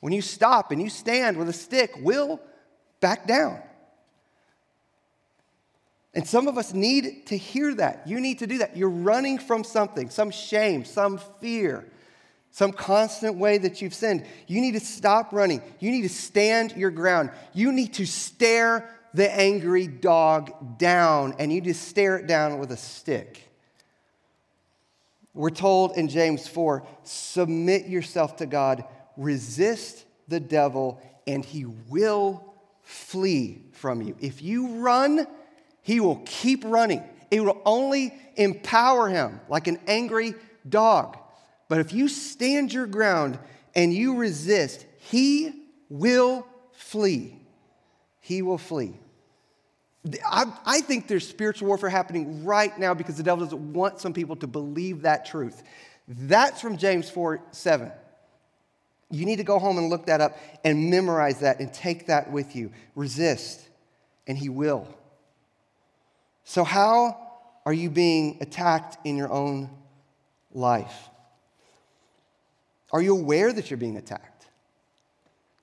[0.00, 2.40] when you stop and you stand with a stick, will
[3.00, 3.60] back down.
[6.14, 8.06] And some of us need to hear that.
[8.06, 8.76] You need to do that.
[8.76, 11.84] You're running from something, some shame, some fear
[12.56, 14.24] some constant way that you've sinned.
[14.46, 15.60] You need to stop running.
[15.78, 17.30] You need to stand your ground.
[17.52, 22.72] You need to stare the angry dog down, and you just stare it down with
[22.72, 23.46] a stick.
[25.34, 28.84] We're told in James 4 submit yourself to God,
[29.18, 34.16] resist the devil, and he will flee from you.
[34.18, 35.26] If you run,
[35.82, 37.04] he will keep running.
[37.30, 40.32] It will only empower him like an angry
[40.66, 41.18] dog.
[41.68, 43.38] But if you stand your ground
[43.74, 47.40] and you resist, he will flee.
[48.20, 48.94] He will flee.
[50.24, 54.12] I, I, think there's spiritual warfare happening right now because the devil doesn't want some
[54.12, 55.62] people to believe that truth.
[56.06, 57.90] That's from James 4 7.
[59.10, 62.30] You need to go home and look that up and memorize that and take that
[62.30, 62.72] with you.
[62.94, 63.68] Resist,
[64.26, 64.86] and he will.
[66.44, 67.16] So, how
[67.64, 69.70] are you being attacked in your own
[70.52, 71.10] life?
[72.92, 74.46] Are you aware that you're being attacked?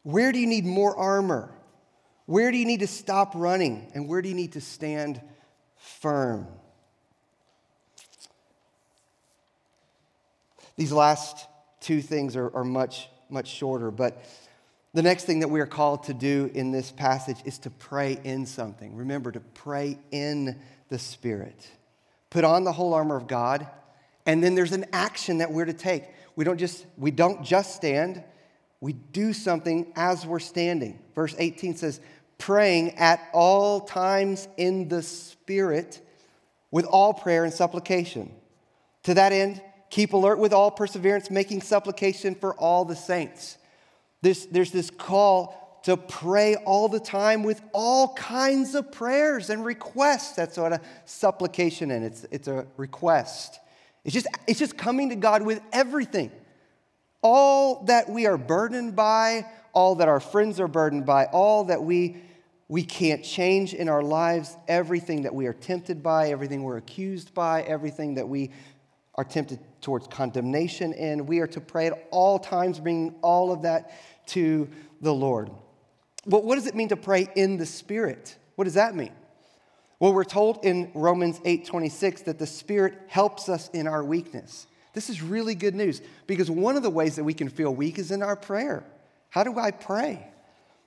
[0.03, 1.51] Where do you need more armor?
[2.26, 3.91] Where do you need to stop running?
[3.95, 5.21] And where do you need to stand
[5.78, 6.47] firm?
[10.76, 11.47] These last
[11.80, 14.24] two things are, are much, much shorter, but
[14.93, 18.19] The next thing that we are called to do in this passage is to pray
[18.24, 18.95] in something.
[18.95, 20.59] Remember, to pray in
[20.89, 21.67] the Spirit.
[22.30, 23.67] Put on the whole armor of God,
[24.28, 26.03] and then there's an action that we're to take.
[26.36, 28.24] We don't just, we don't just stand,
[28.82, 31.00] we do something as we're standing.
[31.16, 32.02] Verse 18 says,
[32.38, 36.02] praying at all times in the Spirit
[36.72, 38.32] with all prayer and supplication.
[39.04, 43.58] To that end, keep alert with all perseverance, making supplication for all the saints.
[44.22, 49.64] This, there's this call to pray all the time with all kinds of prayers and
[49.64, 50.36] requests.
[50.36, 52.04] That's what a supplication is.
[52.04, 53.60] It's, it's a request.
[54.04, 56.32] It's just, it's just coming to God with everything.
[57.22, 61.82] All that we are burdened by, all that our friends are burdened by, all that
[61.82, 62.18] we,
[62.68, 67.34] we can't change in our lives, everything that we are tempted by, everything we're accused
[67.34, 68.51] by, everything that we
[69.16, 71.26] are tempted towards condemnation in.
[71.26, 73.91] We are to pray at all times, bringing all of that
[74.28, 74.68] to
[75.01, 75.49] the Lord.
[76.26, 78.36] But what does it mean to pray in the Spirit?
[78.56, 79.12] What does that mean?
[80.04, 84.68] Well, we're told in Romans 8:26 that the Spirit helps us in our weakness.
[84.91, 87.97] This is really good news because one of the ways that we can feel weak
[87.97, 88.84] is in our prayer.
[89.30, 90.28] How do I pray?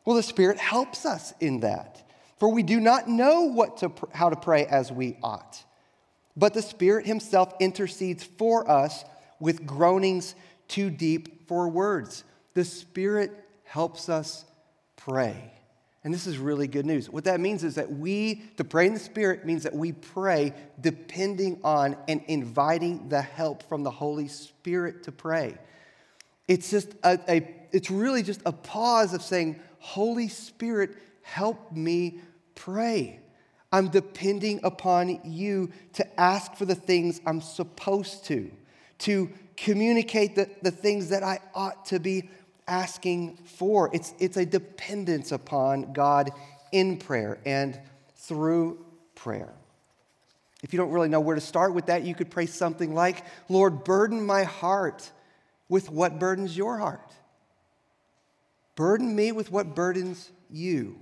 [0.05, 2.07] Well, the Spirit helps us in that.
[2.37, 5.65] For we do not know what to, how to pray as we ought.
[6.37, 9.03] But the Spirit Himself intercedes for us
[9.41, 10.35] with groanings
[10.69, 12.23] too deep for words.
[12.53, 13.33] The Spirit
[13.65, 14.45] helps us
[14.97, 15.56] pray.
[16.07, 17.11] And this is really good news.
[17.11, 20.53] What that means is that we, to pray in the Spirit, means that we pray
[20.81, 25.59] depending on and inviting the help from the Holy Spirit to pray.
[26.47, 32.21] It's just a, a it's really just a pause of saying, Holy Spirit, help me
[32.55, 33.19] pray.
[33.73, 38.53] I'm depending upon you to ask for the things I'm supposed to,
[38.99, 42.31] to communicate the, the things that I ought to be
[42.67, 43.91] asking for.
[43.93, 46.31] It's, it's a dependence upon God
[46.73, 47.79] in prayer and
[48.17, 49.53] through prayer.
[50.63, 53.25] If you don't really know where to start with that, you could pray something like,
[53.49, 55.11] Lord, burden my heart
[55.69, 57.13] with what burdens your heart.
[58.75, 60.99] Burden me with what burdens you.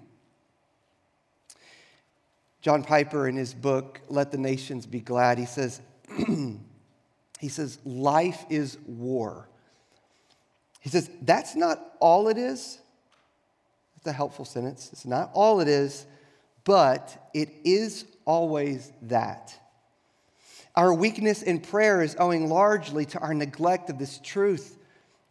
[2.61, 5.83] John Piper, in his book, Let the Nations Be Glad, he says,
[7.39, 9.49] he says, life is war.
[10.85, 12.79] He says, that's not all it is.
[13.97, 14.91] That's a helpful sentence.
[14.93, 16.05] It's not all it is,
[16.65, 19.59] but it is always that.
[20.77, 24.77] Our weakness in prayer is owing largely to our neglect of this truth.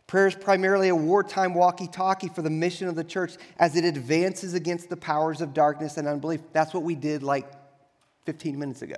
[0.07, 3.85] Prayer is primarily a wartime walkie talkie for the mission of the church as it
[3.85, 6.41] advances against the powers of darkness and unbelief.
[6.51, 7.47] That's what we did like
[8.25, 8.95] 15 minutes ago.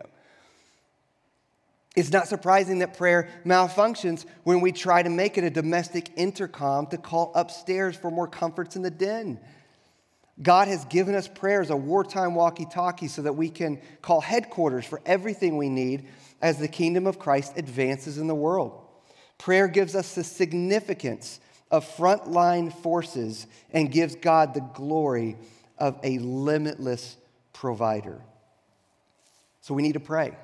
[1.95, 6.87] It's not surprising that prayer malfunctions when we try to make it a domestic intercom
[6.87, 9.39] to call upstairs for more comforts in the den.
[10.41, 14.19] God has given us prayer as a wartime walkie talkie so that we can call
[14.19, 16.07] headquarters for everything we need
[16.41, 18.81] as the kingdom of Christ advances in the world.
[19.37, 21.39] Prayer gives us the significance
[21.71, 25.37] of frontline forces and gives God the glory
[25.77, 27.15] of a limitless
[27.53, 28.21] provider.
[29.61, 30.35] So we need to pray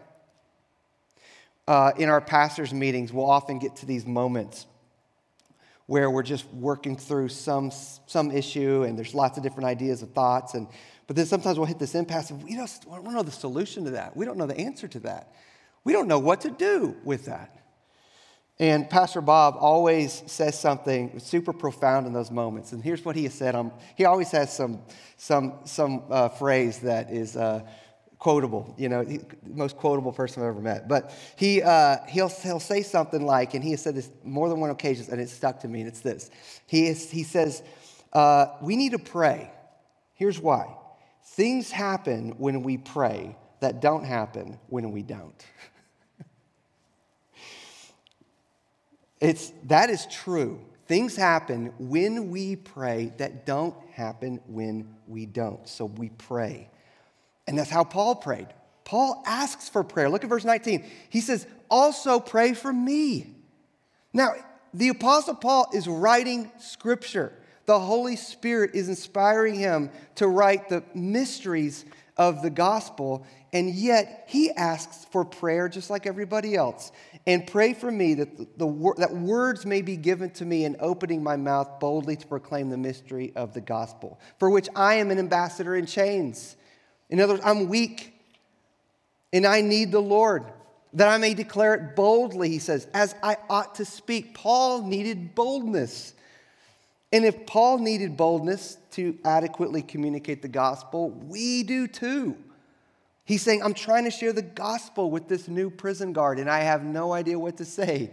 [1.68, 4.66] uh, in our pastors' meetings, we'll often get to these moments
[5.88, 10.14] where we're just working through some, some issue and there's lots of different ideas and
[10.14, 10.53] thoughts.
[10.53, 10.68] And,
[11.07, 13.91] but then sometimes we'll hit this impasse we don't, we don't know the solution to
[13.91, 14.16] that.
[14.16, 15.34] We don't know the answer to that.
[15.84, 17.62] We don't know what to do with that.
[18.59, 22.74] And Pastor Bob always says something super profound in those moments.
[22.74, 23.55] And here's what he has said.
[23.55, 24.84] Um, he always has some,
[25.18, 27.64] some, some uh, phrase that is uh,
[28.22, 30.88] quotable, you know, he, most quotable person I've ever met.
[30.88, 34.60] But he, uh, he'll, he'll say something like, and he has said this more than
[34.60, 36.30] one occasion, and it stuck to me, and it's this.
[36.68, 37.64] He, is, he says,
[38.14, 39.52] uh, We need to pray.
[40.14, 40.68] Here's why
[41.34, 45.46] things happen when we pray that don't happen when we don't.
[49.20, 50.60] it's, that is true.
[50.86, 55.68] Things happen when we pray that don't happen when we don't.
[55.68, 56.70] So we pray.
[57.48, 58.48] And that's how Paul prayed.
[58.84, 60.10] Paul asks for prayer.
[60.10, 60.86] Look at verse 19.
[61.10, 63.36] He says, Also pray for me.
[64.14, 64.34] Now,
[64.74, 67.34] the Apostle Paul is writing scripture.
[67.66, 71.86] The Holy Spirit is inspiring him to write the mysteries
[72.18, 76.92] of the gospel, and yet he asks for prayer just like everybody else.
[77.26, 80.76] And pray for me that, the, the, that words may be given to me in
[80.80, 85.12] opening my mouth boldly to proclaim the mystery of the gospel, for which I am
[85.12, 86.56] an ambassador in chains.
[87.12, 88.14] In other words, I'm weak
[89.32, 90.45] and I need the Lord
[90.93, 94.34] that I may declare it boldly, he says, as I ought to speak.
[94.34, 96.14] Paul needed boldness.
[97.14, 102.36] And if Paul needed boldness to adequately communicate the gospel, we do too.
[103.24, 106.59] He's saying, I'm trying to share the gospel with this new prison guard, and I
[106.59, 108.12] have no idea what to say.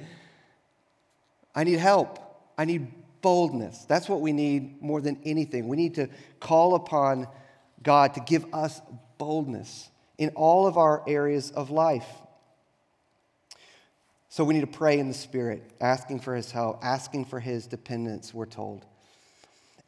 [1.55, 2.21] I need help.
[2.57, 2.89] I need
[3.21, 3.85] boldness.
[3.87, 5.67] That's what we need more than anything.
[5.67, 7.27] We need to call upon
[7.83, 8.81] God to give us
[9.19, 12.09] boldness in all of our areas of life.
[14.29, 17.67] So we need to pray in the Spirit, asking for His help, asking for His
[17.67, 18.85] dependence, we're told.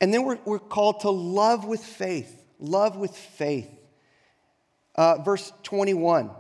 [0.01, 2.43] And then we're, we're called to love with faith.
[2.59, 3.69] Love with faith.
[4.95, 6.31] Uh, verse 21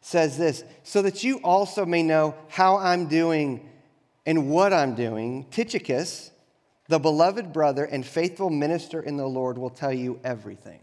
[0.00, 3.68] says this so that you also may know how I'm doing
[4.26, 5.46] and what I'm doing.
[5.50, 6.30] Tychicus,
[6.88, 10.80] the beloved brother and faithful minister in the Lord, will tell you everything.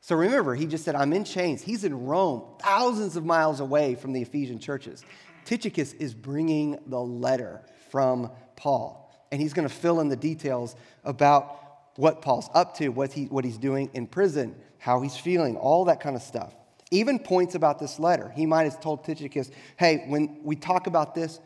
[0.00, 1.62] So remember, he just said, I'm in chains.
[1.62, 5.04] He's in Rome, thousands of miles away from the Ephesian churches.
[5.44, 10.76] Tychicus is bringing the letter from Paul, and he's going to fill in the details
[11.04, 11.60] about
[11.96, 15.86] what Paul's up to, what, he, what he's doing in prison, how he's feeling, all
[15.86, 16.54] that kind of stuff.
[16.90, 18.32] Even points about this letter.
[18.34, 21.40] He might have told Tychicus, hey, when we talk about this,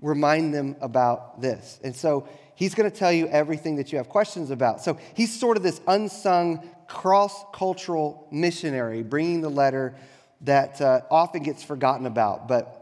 [0.00, 1.80] remind them about this.
[1.82, 4.82] And so he's going to tell you everything that you have questions about.
[4.82, 9.94] So he's sort of this unsung cross cultural missionary bringing the letter
[10.42, 12.78] that uh, often gets forgotten about, but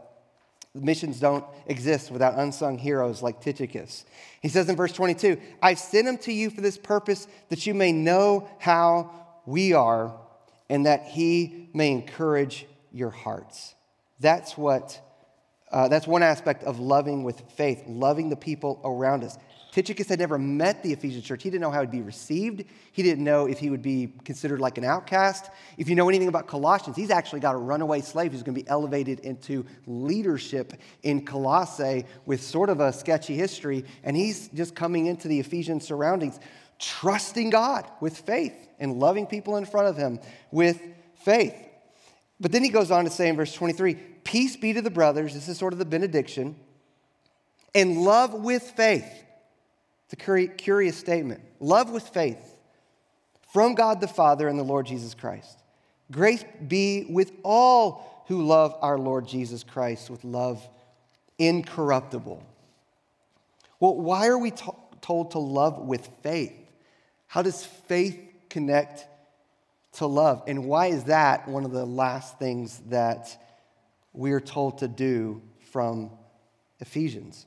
[0.81, 4.05] Missions don't exist without unsung heroes like Tychicus.
[4.41, 7.73] He says in verse 22 I've sent him to you for this purpose, that you
[7.73, 9.11] may know how
[9.45, 10.15] we are,
[10.69, 13.75] and that he may encourage your hearts.
[14.19, 15.01] That's what.
[15.71, 19.37] Uh, that's one aspect of loving with faith, loving the people around us.
[19.71, 21.43] Tychicus had never met the Ephesian church.
[21.43, 22.63] He didn't know how he'd be received.
[22.93, 25.51] He didn't know if he would be considered like an outcast.
[25.77, 28.63] If you know anything about Colossians, he's actually got a runaway slave who's going to
[28.63, 33.85] be elevated into leadership in Colossae with sort of a sketchy history.
[34.03, 36.39] And he's just coming into the Ephesian surroundings,
[36.79, 40.81] trusting God with faith and loving people in front of him with
[41.23, 41.55] faith.
[42.39, 43.95] But then he goes on to say in verse 23
[44.27, 45.33] Peace be to the brothers.
[45.33, 46.57] This is sort of the benediction.
[47.73, 49.23] And love with faith
[50.09, 51.41] it's a curious statement.
[51.59, 52.55] Love with faith
[53.51, 55.59] from God the Father and the Lord Jesus Christ.
[56.11, 60.65] Grace be with all who love our Lord Jesus Christ with love
[61.37, 62.41] incorruptible.
[63.81, 66.55] Well, why are we to- told to love with faith?
[67.27, 68.17] How does faith
[68.49, 69.07] connect
[69.93, 70.41] to love?
[70.47, 73.37] And why is that one of the last things that
[74.17, 75.41] we're told to do
[75.71, 76.11] from
[76.79, 77.45] Ephesians?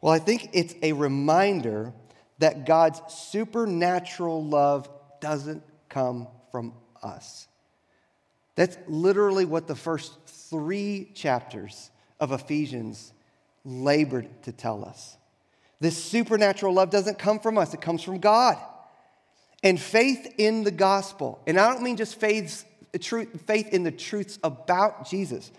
[0.00, 1.92] Well, I think it's a reminder
[2.38, 4.88] that God's supernatural love
[5.20, 7.46] doesn't come from us.
[8.56, 13.12] That's literally what the first three chapters of Ephesians
[13.64, 15.16] labored to tell us.
[15.80, 18.58] This supernatural love doesn't come from us, it comes from God.
[19.62, 22.64] And faith in the gospel, and I don't mean just faith,
[23.00, 25.50] faith in the truths about Jesus,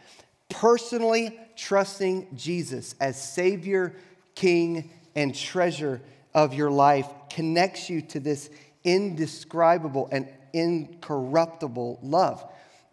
[0.49, 3.95] personally trusting Jesus as Savior
[4.35, 6.01] king, and treasure
[6.33, 8.49] of your life connects you to this
[8.83, 12.43] indescribable and incorruptible love.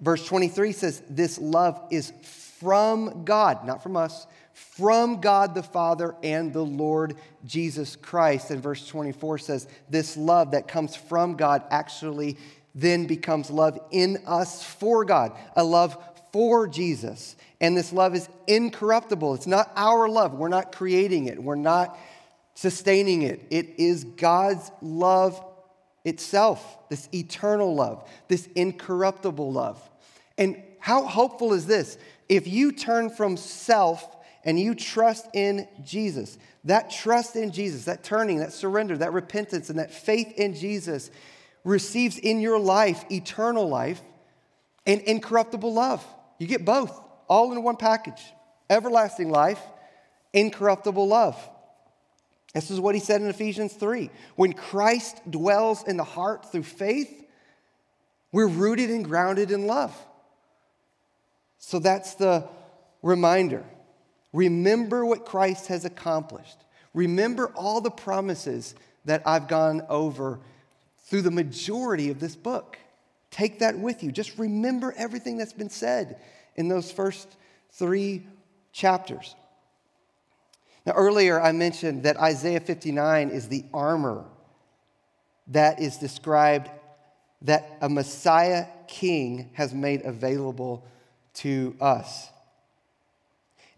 [0.01, 2.12] Verse 23 says, This love is
[2.59, 8.51] from God, not from us, from God the Father and the Lord Jesus Christ.
[8.51, 12.36] And verse 24 says, This love that comes from God actually
[12.75, 15.97] then becomes love in us for God, a love
[16.33, 17.37] for Jesus.
[17.61, 19.35] And this love is incorruptible.
[19.35, 20.35] It's not our love.
[20.35, 21.99] We're not creating it, we're not
[22.55, 23.41] sustaining it.
[23.51, 25.43] It is God's love
[26.05, 29.81] itself, this eternal love, this incorruptible love.
[30.39, 31.99] And how hopeful is this?
[32.29, 38.03] If you turn from self and you trust in Jesus, that trust in Jesus, that
[38.03, 41.11] turning, that surrender, that repentance, and that faith in Jesus
[41.64, 44.00] receives in your life eternal life
[44.86, 46.04] and incorruptible love.
[46.38, 46.98] You get both
[47.28, 48.22] all in one package
[48.68, 49.61] everlasting life,
[50.32, 51.36] incorruptible love.
[52.54, 54.11] This is what he said in Ephesians 3.
[54.36, 57.24] When Christ dwells in the heart through faith,
[58.32, 59.96] we're rooted and grounded in love.
[61.58, 62.48] So that's the
[63.02, 63.64] reminder.
[64.32, 66.58] Remember what Christ has accomplished.
[66.94, 70.40] Remember all the promises that I've gone over
[71.11, 72.78] through the majority of this book.
[73.32, 74.12] Take that with you.
[74.12, 76.20] Just remember everything that's been said
[76.54, 77.36] in those first
[77.72, 78.26] three
[78.72, 79.34] chapters.
[80.86, 84.24] Now, earlier I mentioned that Isaiah 59 is the armor
[85.48, 86.70] that is described
[87.42, 90.86] that a Messiah king has made available
[91.34, 92.28] to us.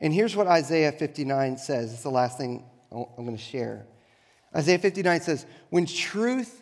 [0.01, 1.93] And here's what Isaiah 59 says.
[1.93, 3.87] It's the last thing I'm going to share.
[4.55, 6.62] Isaiah 59 says, When truth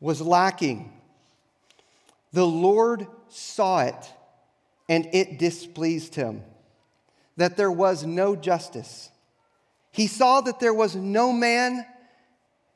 [0.00, 0.92] was lacking,
[2.32, 4.12] the Lord saw it
[4.88, 6.42] and it displeased him
[7.36, 9.10] that there was no justice.
[9.90, 11.86] He saw that there was no man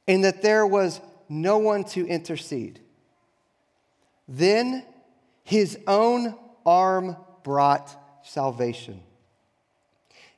[0.07, 2.81] and that there was no one to intercede.
[4.27, 4.85] Then
[5.45, 9.01] his own arm brought salvation,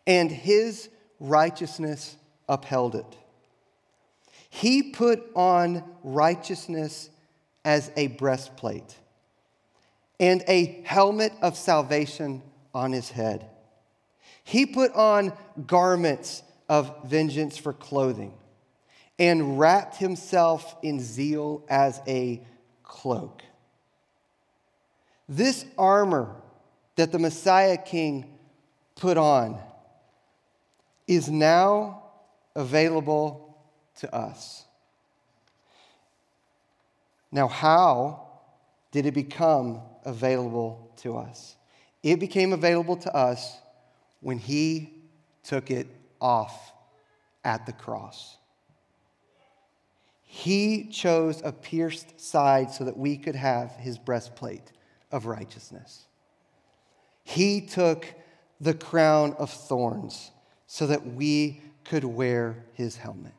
[0.06, 2.16] and his righteousness
[2.48, 3.18] upheld it.
[4.50, 7.08] He put on righteousness
[7.64, 8.96] as a breastplate
[10.18, 12.42] and a helmet of salvation
[12.74, 13.48] on his head.
[14.44, 15.32] He put on
[15.66, 18.34] garments of vengeance for clothing
[19.18, 22.42] and wrapped himself in zeal as a
[22.82, 23.42] cloak.
[25.28, 26.34] This armor
[26.96, 28.38] that the Messiah King
[28.96, 29.58] put on
[31.06, 32.02] is now
[32.56, 33.49] available
[34.00, 34.64] to us.
[37.32, 38.28] Now, how
[38.90, 41.56] did it become available to us?
[42.02, 43.56] It became available to us
[44.20, 44.94] when he
[45.44, 45.86] took it
[46.20, 46.72] off
[47.44, 48.36] at the cross.
[50.22, 54.72] He chose a pierced side so that we could have his breastplate
[55.10, 56.06] of righteousness.
[57.24, 58.06] He took
[58.60, 60.30] the crown of thorns
[60.66, 63.32] so that we could wear his helmet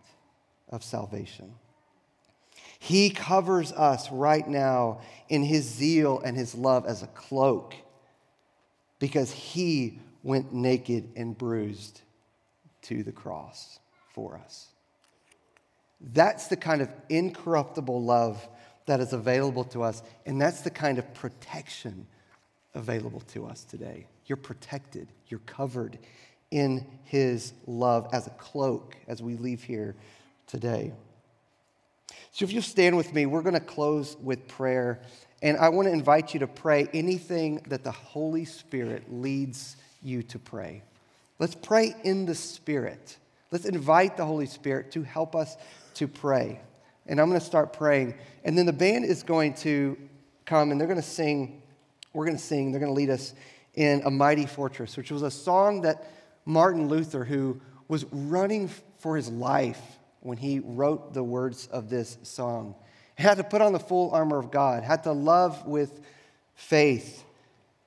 [0.71, 1.53] of salvation.
[2.79, 7.75] He covers us right now in his zeal and his love as a cloak
[8.99, 12.01] because he went naked and bruised
[12.83, 13.79] to the cross
[14.13, 14.67] for us.
[16.13, 18.47] That's the kind of incorruptible love
[18.87, 22.07] that is available to us, and that's the kind of protection
[22.73, 24.07] available to us today.
[24.25, 25.99] You're protected, you're covered
[26.49, 29.95] in His love as a cloak as we leave here
[30.51, 30.91] today.
[32.33, 34.99] So, if you'll stand with me, we're going to close with prayer.
[35.41, 40.21] And I want to invite you to pray anything that the Holy Spirit leads you
[40.23, 40.83] to pray.
[41.39, 43.17] Let's pray in the Spirit.
[43.49, 45.57] Let's invite the Holy Spirit to help us
[45.95, 46.59] to pray.
[47.07, 48.13] And I'm going to start praying.
[48.43, 49.97] And then the band is going to
[50.45, 51.61] come and they're going to sing.
[52.13, 52.71] We're going to sing.
[52.71, 53.33] They're going to lead us
[53.73, 56.07] in A Mighty Fortress, which was a song that
[56.45, 59.81] Martin Luther, who was running for his life
[60.21, 62.75] when he wrote the words of this song,
[63.15, 66.01] had to put on the full armor of God, had to love with
[66.55, 67.23] faith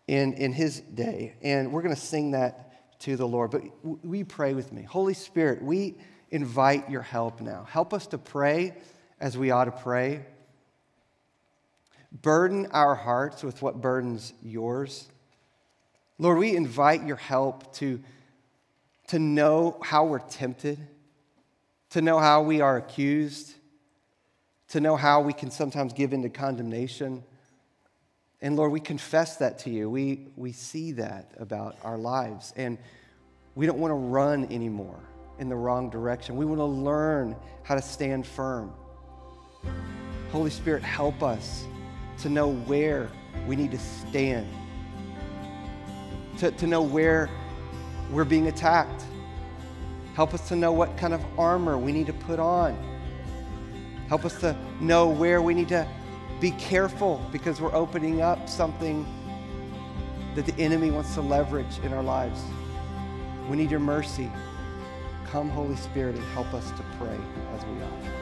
[0.06, 1.34] in, in his day.
[1.42, 3.50] And we're going to sing that to the Lord.
[3.50, 4.82] But we pray with me.
[4.82, 5.96] Holy Spirit, we
[6.30, 7.66] invite your help now.
[7.68, 8.74] Help us to pray
[9.20, 10.24] as we ought to pray.
[12.22, 15.08] Burden our hearts with what burdens yours.
[16.18, 18.00] Lord, we invite your help to,
[19.08, 20.78] to know how we're tempted,
[21.94, 23.54] to know how we are accused,
[24.66, 27.22] to know how we can sometimes give into condemnation.
[28.42, 29.88] And Lord, we confess that to you.
[29.88, 32.52] We, we see that about our lives.
[32.56, 32.78] And
[33.54, 34.98] we don't want to run anymore
[35.38, 36.34] in the wrong direction.
[36.34, 38.72] We want to learn how to stand firm.
[40.32, 41.64] Holy Spirit, help us
[42.22, 43.08] to know where
[43.46, 44.48] we need to stand,
[46.38, 47.30] to, to know where
[48.10, 49.04] we're being attacked.
[50.14, 52.76] Help us to know what kind of armor we need to put on.
[54.08, 55.86] Help us to know where we need to
[56.40, 59.06] be careful because we're opening up something
[60.34, 62.42] that the enemy wants to leverage in our lives.
[63.48, 64.30] We need your mercy.
[65.26, 67.18] Come, Holy Spirit, and help us to pray
[67.56, 68.14] as we are.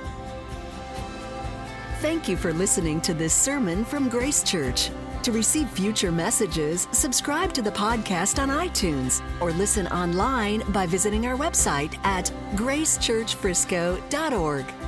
[2.00, 4.90] Thank you for listening to this sermon from Grace Church.
[5.22, 11.28] To receive future messages, subscribe to the podcast on iTunes or listen online by visiting
[11.28, 14.81] our website at gracechurchfrisco.org.